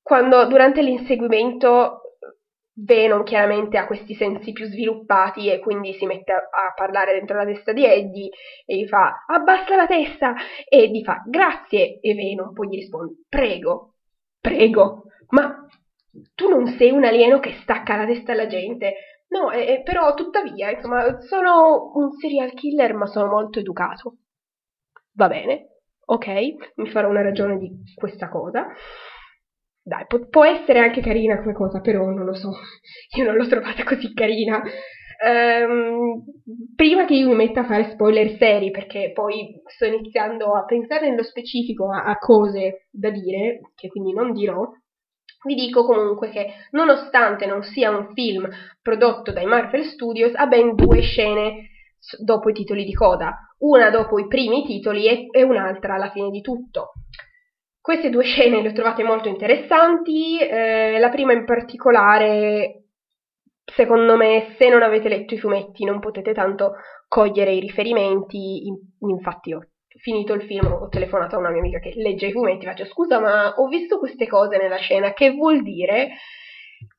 quando 0.01 0.45
durante 0.45 0.81
l'inseguimento 0.81 2.01
Venom 2.77 3.23
chiaramente 3.23 3.77
ha 3.77 3.87
questi 3.87 4.13
sensi 4.13 4.51
più 4.51 4.65
sviluppati 4.65 5.49
e 5.49 5.59
quindi 5.59 5.93
si 5.93 6.05
mette 6.05 6.33
a, 6.33 6.37
a, 6.37 6.73
parlare 6.75 7.13
dentro 7.13 7.37
la 7.37 7.45
testa 7.45 7.71
di 7.71 7.85
Eddie 7.85 8.29
e 8.65 8.77
gli 8.77 8.85
fa 8.85 9.23
abbassa 9.27 9.75
la 9.75 9.87
testa 9.87 10.35
e 10.67 10.83
Eddie 10.83 11.03
fa 11.03 11.23
grazie 11.25 11.99
e 12.01 12.13
Venom 12.13 12.53
poi 12.53 12.67
gli 12.67 12.75
risponde 12.75 13.23
prego, 13.29 13.95
prego, 14.41 15.03
ma 15.29 15.65
tu 16.33 16.49
non 16.49 16.67
sei 16.67 16.91
un 16.91 17.05
alieno 17.05 17.39
che 17.39 17.53
stacca 17.61 17.95
la 17.95 18.05
testa 18.05 18.33
alla 18.33 18.47
gente. 18.47 18.93
No, 19.27 19.51
eh, 19.51 19.81
però 19.83 20.13
tuttavia, 20.13 20.71
insomma, 20.71 21.19
sono 21.21 21.91
un 21.95 22.11
serial 22.11 22.53
killer 22.53 22.93
ma 22.93 23.05
sono 23.07 23.27
molto 23.27 23.59
educato. 23.59 24.17
Va 25.13 25.27
bene, 25.27 25.74
ok, 26.05 26.27
mi 26.75 26.89
farò 26.89 27.09
una 27.09 27.21
ragione 27.21 27.57
di 27.57 27.71
questa 27.95 28.29
cosa. 28.29 28.67
Dai, 29.81 30.05
può, 30.07 30.19
può 30.27 30.45
essere 30.45 30.79
anche 30.79 31.01
carina 31.01 31.39
come 31.39 31.53
cosa, 31.53 31.79
però 31.79 32.05
non 32.05 32.25
lo 32.25 32.33
so, 32.33 32.51
io 33.17 33.23
non 33.23 33.35
l'ho 33.35 33.47
trovata 33.47 33.83
così 33.83 34.13
carina. 34.13 34.61
Um, 35.17 36.23
prima 36.75 37.05
che 37.05 37.13
io 37.13 37.29
mi 37.29 37.35
metta 37.35 37.61
a 37.61 37.65
fare 37.65 37.91
spoiler 37.91 38.35
seri, 38.37 38.71
perché 38.71 39.11
poi 39.13 39.61
sto 39.65 39.85
iniziando 39.85 40.53
a 40.53 40.65
pensare 40.65 41.09
nello 41.09 41.23
specifico 41.23 41.89
a, 41.91 42.03
a 42.03 42.17
cose 42.17 42.87
da 42.91 43.09
dire, 43.09 43.61
che 43.75 43.87
quindi 43.87 44.11
non 44.11 44.33
dirò, 44.33 44.69
vi 45.45 45.55
dico 45.55 45.85
comunque 45.85 46.29
che 46.29 46.47
nonostante 46.71 47.45
non 47.45 47.63
sia 47.63 47.91
un 47.91 48.11
film 48.13 48.49
prodotto 48.81 49.31
dai 49.31 49.45
Marvel 49.45 49.83
Studios, 49.83 50.33
ha 50.35 50.47
ben 50.47 50.75
due 50.75 51.01
scene 51.01 51.69
dopo 52.19 52.49
i 52.49 52.53
titoli 52.53 52.83
di 52.83 52.93
coda, 52.93 53.35
una 53.59 53.89
dopo 53.89 54.19
i 54.19 54.27
primi 54.27 54.63
titoli 54.65 55.07
e, 55.07 55.27
e 55.31 55.43
un'altra 55.43 55.95
alla 55.95 56.11
fine 56.11 56.29
di 56.29 56.41
tutto. 56.41 56.93
Queste 57.79 58.09
due 58.09 58.23
scene 58.25 58.61
le 58.61 58.69
ho 58.69 58.73
trovate 58.73 59.03
molto 59.03 59.27
interessanti, 59.27 60.39
eh, 60.39 60.99
la 60.99 61.09
prima 61.09 61.33
in 61.33 61.45
particolare, 61.45 62.85
secondo 63.63 64.15
me, 64.15 64.55
se 64.57 64.69
non 64.69 64.83
avete 64.83 65.09
letto 65.09 65.33
i 65.33 65.39
fumetti 65.39 65.83
non 65.85 65.99
potete 65.99 66.33
tanto 66.33 66.73
cogliere 67.07 67.53
i 67.53 67.59
riferimenti, 67.59 68.63
infatti 68.99 69.53
ho 69.53 69.61
finito 70.01 70.33
il 70.33 70.43
film, 70.43 70.71
ho 70.71 70.87
telefonato 70.89 71.35
a 71.35 71.39
una 71.39 71.49
mia 71.49 71.59
amica 71.59 71.79
che 71.79 71.93
legge 71.95 72.27
i 72.27 72.31
fumetti, 72.31 72.65
faccio 72.65 72.85
scusa 72.85 73.19
ma 73.19 73.53
ho 73.55 73.67
visto 73.67 73.97
queste 73.97 74.27
cose 74.27 74.57
nella 74.57 74.77
scena, 74.77 75.13
che 75.13 75.31
vuol 75.31 75.61
dire? 75.61 76.15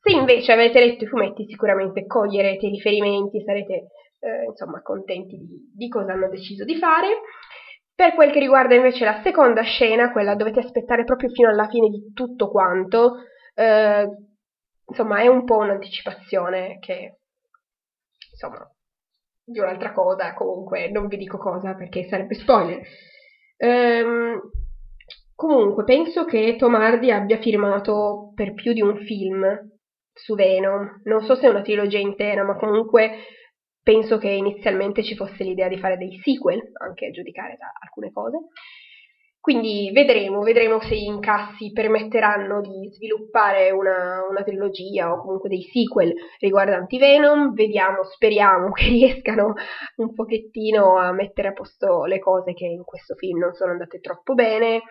Se 0.01 0.11
invece 0.11 0.51
avete 0.51 0.79
letto 0.79 1.03
i 1.03 1.07
fumetti 1.07 1.45
sicuramente 1.45 2.05
coglierete 2.05 2.65
i 2.65 2.69
riferimenti, 2.69 3.41
sarete 3.41 3.87
eh, 4.19 4.45
insomma 4.45 4.81
contenti 4.81 5.37
di, 5.37 5.71
di 5.73 5.87
cosa 5.87 6.13
hanno 6.13 6.29
deciso 6.29 6.63
di 6.63 6.75
fare. 6.75 7.07
Per 7.93 8.13
quel 8.13 8.31
che 8.31 8.39
riguarda 8.39 8.75
invece 8.75 9.05
la 9.05 9.21
seconda 9.23 9.63
scena, 9.63 10.11
quella 10.11 10.35
dovete 10.35 10.59
aspettare 10.59 11.03
proprio 11.03 11.29
fino 11.29 11.49
alla 11.49 11.67
fine 11.67 11.89
di 11.89 12.11
tutto 12.13 12.49
quanto, 12.49 13.23
eh, 13.55 14.07
insomma 14.85 15.19
è 15.19 15.27
un 15.27 15.43
po' 15.43 15.57
un'anticipazione 15.57 16.77
che 16.79 17.17
insomma 18.31 18.69
di 19.43 19.59
un'altra 19.59 19.93
cosa, 19.93 20.33
comunque 20.33 20.89
non 20.91 21.07
vi 21.07 21.17
dico 21.17 21.37
cosa 21.37 21.73
perché 21.73 22.07
sarebbe 22.07 22.35
spoiler. 22.35 22.81
Ehm, 23.57 24.41
comunque 25.33 25.83
penso 25.83 26.25
che 26.25 26.55
Tom 26.57 26.75
Hardy 26.75 27.09
abbia 27.11 27.37
firmato 27.37 28.31
per 28.35 28.53
più 28.53 28.73
di 28.73 28.81
un 28.81 28.97
film 28.97 29.43
su 30.13 30.35
Venom, 30.35 31.01
non 31.05 31.23
so 31.23 31.35
se 31.35 31.47
è 31.47 31.49
una 31.49 31.61
trilogia 31.61 31.99
intera, 31.99 32.43
ma 32.43 32.55
comunque 32.55 33.11
penso 33.87 34.17
che 34.17 34.27
inizialmente 34.27 35.01
ci 35.01 35.15
fosse 35.15 35.45
l'idea 35.45 35.69
di 35.69 35.77
fare 35.77 35.95
dei 35.95 36.19
sequel, 36.21 36.61
anche 36.73 37.05
a 37.05 37.09
giudicare 37.09 37.55
da 37.57 37.71
alcune 37.81 38.11
cose. 38.11 38.37
Quindi 39.39 39.91
vedremo, 39.93 40.41
vedremo 40.41 40.81
se 40.81 40.97
gli 40.97 41.05
incassi 41.05 41.71
permetteranno 41.71 42.59
di 42.59 42.89
sviluppare 42.91 43.71
una, 43.71 44.25
una, 44.29 44.43
trilogia 44.43 45.13
o 45.13 45.21
comunque 45.21 45.47
dei 45.47 45.61
sequel 45.71 46.13
riguardanti 46.37 46.97
Venom. 46.97 47.53
Vediamo, 47.53 48.03
speriamo 48.03 48.71
che 48.75 48.89
riescano 48.89 49.53
un 49.95 50.13
pochettino 50.13 50.97
a 50.97 51.13
mettere 51.13 51.47
a 51.47 51.53
posto 51.53 52.03
le 52.03 52.19
cose 52.19 52.53
che 52.53 52.65
in 52.65 52.83
questo 52.83 53.15
film 53.15 53.39
non 53.39 53.53
sono 53.53 53.71
andate 53.71 54.01
troppo 54.01 54.33
bene. 54.33 54.81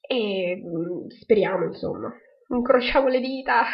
E 0.00 0.62
mm, 0.62 1.08
speriamo, 1.08 1.64
insomma. 1.64 2.14
Incrociamo 2.50 3.08
le 3.08 3.18
dita 3.18 3.64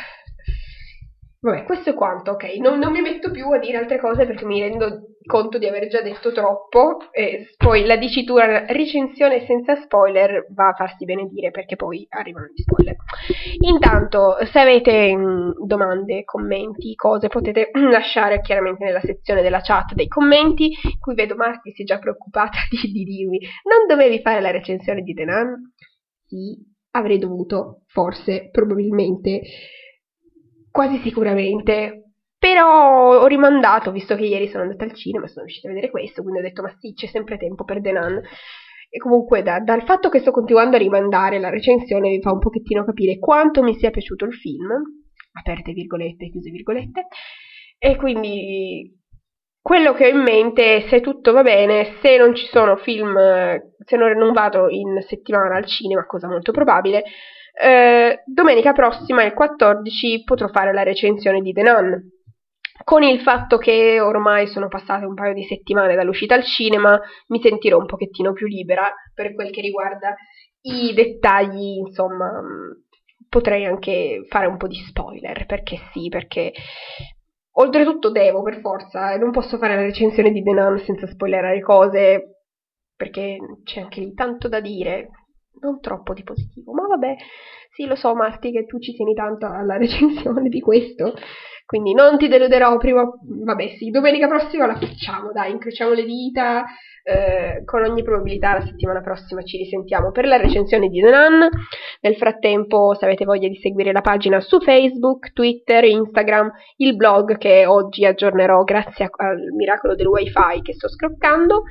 Vabbè, 1.43 1.65
questo 1.65 1.91
è 1.91 1.95
quanto, 1.95 2.33
ok. 2.33 2.57
Non, 2.59 2.79
non, 2.79 2.93
mi 2.93 3.01
metto 3.01 3.31
più 3.31 3.49
a 3.49 3.59
dire 3.59 3.79
altre 3.79 3.99
cose 3.99 4.27
perché 4.27 4.45
mi 4.45 4.61
rendo 4.61 5.15
conto 5.25 5.57
di 5.57 5.67
aver 5.67 5.89
già 5.89 6.03
detto 6.03 6.33
troppo. 6.33 6.99
E 7.13 7.55
poi 7.57 7.87
la 7.87 7.97
dicitura 7.97 8.67
recensione 8.67 9.47
senza 9.47 9.81
spoiler 9.81 10.49
va 10.53 10.69
a 10.69 10.75
farsi 10.75 11.07
benedire 11.07 11.51
perché 11.51 11.77
poi 11.77 12.07
arrivano 12.11 12.49
gli 12.55 12.61
spoiler. 12.61 12.95
Intanto, 13.61 14.37
se 14.53 14.59
avete 14.59 15.17
mh, 15.17 15.23
mm, 15.23 15.51
domande, 15.65 16.25
commenti, 16.25 16.95
cose, 16.95 17.29
potete 17.29 17.71
lasciare 17.91 18.43
chiaramente 18.43 18.85
nella 18.85 19.01
sezione 19.01 19.41
della 19.41 19.63
chat 19.63 19.95
dei 19.95 20.09
commenti. 20.09 20.75
Qui 20.99 21.15
vedo 21.15 21.37
Marti 21.37 21.73
si 21.73 21.83
è 21.83 21.85
già 21.87 21.99
preoccupata 21.99 22.59
di, 22.69 22.93
di 22.93 23.03
dirmi: 23.03 23.39
Non 23.65 23.87
dovevi 23.89 24.21
fare 24.21 24.43
la 24.43 24.51
recensione 24.51 25.01
di 25.01 25.15
Denan? 25.15 25.73
Sì, 26.27 26.55
avrei 26.91 27.17
dovuto, 27.17 27.85
forse, 27.87 28.51
probabilmente 28.51 29.41
quasi 30.71 30.99
sicuramente. 30.99 32.05
Però 32.39 33.21
ho 33.21 33.27
rimandato, 33.27 33.91
visto 33.91 34.17
che 34.17 34.25
ieri 34.25 34.49
sono 34.49 34.63
andata 34.63 34.85
al 34.85 34.95
cinema 34.95 35.27
e 35.27 35.29
sono 35.29 35.45
riuscita 35.45 35.69
a 35.69 35.73
vedere 35.73 35.91
questo, 35.91 36.23
quindi 36.23 36.41
ho 36.41 36.43
detto 36.43 36.63
ma 36.63 36.75
sì, 36.79 36.95
c'è 36.95 37.07
sempre 37.07 37.37
tempo 37.37 37.65
per 37.65 37.83
The 37.83 37.93
Nun. 37.93 38.23
E 38.89 38.99
comunque 38.99 39.43
da, 39.43 39.61
dal 39.61 39.85
fatto 39.85 40.09
che 40.09 40.21
sto 40.21 40.31
continuando 40.31 40.77
a 40.77 40.79
rimandare 40.79 41.39
la 41.39 41.51
recensione 41.51 42.09
mi 42.09 42.21
fa 42.23 42.33
un 42.33 42.39
pochettino 42.39 42.85
capire 42.85 43.19
quanto 43.19 43.63
mi 43.63 43.75
sia 43.75 43.91
piaciuto 43.91 44.25
il 44.25 44.33
film, 44.33 44.69
aperte 45.33 45.73
virgolette, 45.73 46.31
chiuse 46.31 46.51
virgolette, 46.51 47.07
e 47.79 47.97
quindi 47.97 48.99
quello 49.61 49.93
che 49.93 50.07
ho 50.07 50.09
in 50.09 50.23
mente, 50.23 50.89
se 50.89 51.01
tutto 51.01 51.33
va 51.33 51.43
bene, 51.43 51.99
se 52.01 52.17
non 52.17 52.35
ci 52.35 52.47
sono 52.47 52.77
film, 52.77 53.15
se 53.85 53.97
non 53.97 54.33
vado 54.33 54.69
in 54.71 55.01
settimana 55.07 55.57
al 55.57 55.67
cinema, 55.67 56.07
cosa 56.07 56.27
molto 56.27 56.53
probabile, 56.53 57.05
eh, 57.53 58.23
domenica 58.27 58.73
prossima, 58.73 59.25
il 59.25 59.35
14, 59.35 60.23
potrò 60.25 60.49
fare 60.49 60.73
la 60.73 60.83
recensione 60.83 61.41
di 61.41 61.53
The 61.53 61.63
Nun. 61.63 62.11
Con 62.83 63.03
il 63.03 63.21
fatto 63.21 63.59
che 63.59 64.01
ormai 64.01 64.47
sono 64.47 64.69
passate 64.69 65.05
un 65.05 65.15
paio 65.15 65.35
di 65.35 65.45
settimane 65.45 65.95
dall'uscita 65.95 66.35
al 66.35 66.45
cinema, 66.45 66.99
mi 67.29 67.41
sentirò 67.41 67.79
un 67.79 67.87
pochettino 67.87 68.33
più 68.33 68.47
libera 68.47 68.93
per 69.15 69.35
quel 69.35 69.51
che 69.51 69.61
riguarda 69.61 70.15
i 70.63 70.93
dettagli, 70.95 71.79
insomma, 71.79 72.31
potrei 73.29 73.67
anche 73.67 74.25
fare 74.29 74.47
un 74.47 74.57
po' 74.57 74.67
di 74.67 74.77
spoiler, 74.89 75.47
perché 75.47 75.79
sì, 75.93 76.09
perché 76.09 76.53
oltretutto 77.53 78.11
devo 78.11 78.43
per 78.43 78.61
forza, 78.61 79.17
non 79.17 79.31
posso 79.31 79.59
fare 79.59 79.75
la 79.75 79.83
recensione 79.83 80.31
di 80.31 80.43
The 80.43 80.53
Nun 80.53 80.79
senza 80.79 81.07
spoilerare 81.07 81.61
cose, 81.61 82.45
perché 82.97 83.37
c'è 83.65 83.81
anche 83.81 84.01
lì 84.01 84.15
tanto 84.15 84.49
da 84.49 84.61
dire, 84.61 85.11
non 85.61 85.81
troppo 85.81 86.15
di 86.15 86.23
positivo, 86.23 86.73
ma 86.73 86.87
vabbè, 86.87 87.17
sì 87.73 87.87
lo 87.87 87.95
so 87.95 88.15
Marti 88.15 88.51
che 88.51 88.67
tu 88.67 88.79
ci 88.79 88.95
tieni 88.95 89.15
tanto 89.15 89.47
alla 89.47 89.77
recensione 89.79 90.49
di 90.49 90.61
questo, 90.61 91.15
quindi 91.67 91.95
non 91.95 92.19
ti 92.19 92.29
deluderò 92.29 92.77
prima, 92.79 93.03
vabbè 93.23 93.77
sì, 93.79 93.91
domenica 93.91 94.27
prossima 94.27 94.67
la 94.67 94.77
facciamo, 94.77 95.33
dai, 95.33 95.53
incrociamo 95.53 95.93
le 95.93 96.05
dita, 96.05 96.65
eh, 97.03 97.65
con 97.65 97.83
ogni 97.83 98.03
probabilità 98.03 98.55
la 98.55 98.65
settimana 98.65 99.01
prossima 99.01 99.43
ci 99.43 99.57
risentiamo 99.57 100.11
per 100.11 100.27
la 100.27 100.37
recensione 100.37 100.89
di 100.89 101.01
The 101.01 101.11
Nun, 101.11 101.49
nel 102.01 102.17
frattempo 102.17 102.95
se 102.95 103.05
avete 103.05 103.25
voglia 103.25 103.49
di 103.49 103.57
seguire 103.57 103.93
la 103.93 104.01
pagina 104.01 104.41
su 104.41 104.61
Facebook, 104.61 105.33
Twitter, 105.33 105.85
Instagram, 105.85 106.51
il 106.77 106.97
blog 106.97 107.39
che 107.39 107.67
oggi 107.67 108.05
aggiornerò 108.05 108.63
grazie 108.65 109.09
al 109.17 109.39
miracolo 109.57 109.95
del 109.95 110.09
wifi 110.09 110.61
che 110.63 110.75
sto 110.75 110.89
scroccando. 110.89 111.63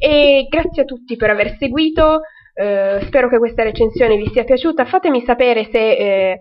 E 0.00 0.46
grazie 0.48 0.82
a 0.82 0.84
tutti 0.84 1.16
per 1.16 1.30
aver 1.30 1.56
seguito, 1.58 2.22
eh, 2.54 3.00
spero 3.02 3.28
che 3.28 3.38
questa 3.38 3.62
recensione 3.62 4.16
vi 4.16 4.28
sia 4.32 4.44
piaciuta. 4.44 4.84
Fatemi 4.84 5.22
sapere 5.22 5.64
se 5.64 5.96
eh, 5.96 6.38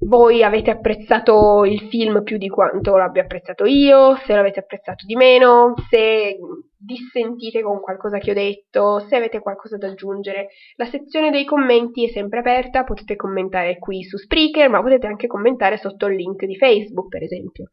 voi 0.00 0.42
avete 0.42 0.70
apprezzato 0.70 1.64
il 1.64 1.80
film 1.88 2.22
più 2.22 2.36
di 2.36 2.48
quanto 2.48 2.96
l'abbia 2.96 3.22
apprezzato 3.22 3.64
io, 3.64 4.16
se 4.24 4.34
l'avete 4.34 4.60
apprezzato 4.60 5.06
di 5.06 5.16
meno, 5.16 5.74
se 5.90 6.38
dissentite 6.78 7.62
con 7.62 7.80
qualcosa 7.80 8.18
che 8.18 8.30
ho 8.30 8.34
detto, 8.34 9.00
se 9.00 9.16
avete 9.16 9.40
qualcosa 9.40 9.76
da 9.76 9.88
aggiungere. 9.88 10.48
La 10.76 10.86
sezione 10.86 11.30
dei 11.30 11.44
commenti 11.44 12.04
è 12.04 12.08
sempre 12.08 12.40
aperta, 12.40 12.84
potete 12.84 13.16
commentare 13.16 13.78
qui 13.78 14.04
su 14.04 14.16
Spreaker, 14.16 14.68
ma 14.68 14.82
potete 14.82 15.06
anche 15.06 15.26
commentare 15.26 15.78
sotto 15.78 16.06
il 16.06 16.16
link 16.16 16.44
di 16.44 16.56
Facebook, 16.56 17.08
per 17.08 17.22
esempio. 17.22 17.70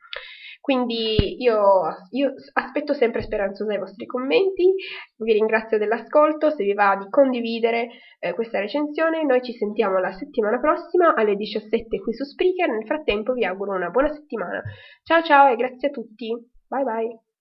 Quindi 0.64 1.44
io, 1.44 2.08
io, 2.12 2.34
aspetto 2.54 2.94
sempre 2.94 3.22
speranzosa 3.22 3.74
i 3.74 3.78
vostri 3.78 4.06
commenti, 4.06 4.74
vi 5.18 5.34
ringrazio 5.34 5.78
dell'ascolto, 5.78 6.52
se 6.52 6.64
vi 6.64 6.74
va 6.74 6.96
di 6.96 7.10
condividere 7.10 7.90
eh, 8.18 8.34
questa 8.34 8.60
recensione, 8.62 9.26
noi 9.26 9.42
ci 9.42 9.52
sentiamo 9.52 10.00
la 10.00 10.14
settimana 10.14 10.62
prossima 10.62 11.16
alle 11.16 11.36
17 11.36 12.00
qui 12.00 12.14
su 12.14 12.24
Spreaker, 12.24 12.70
nel 12.70 12.86
frattempo 12.86 13.34
vi 13.34 13.44
auguro 13.44 13.76
una 13.76 13.90
buona 13.90 14.14
settimana. 14.14 14.62
Ciao 15.04 15.22
ciao 15.22 15.52
e 15.52 15.58
grazie 15.58 15.90
a 15.90 15.92
tutti, 15.92 16.30
bye 16.70 16.84
bye! 16.84 17.33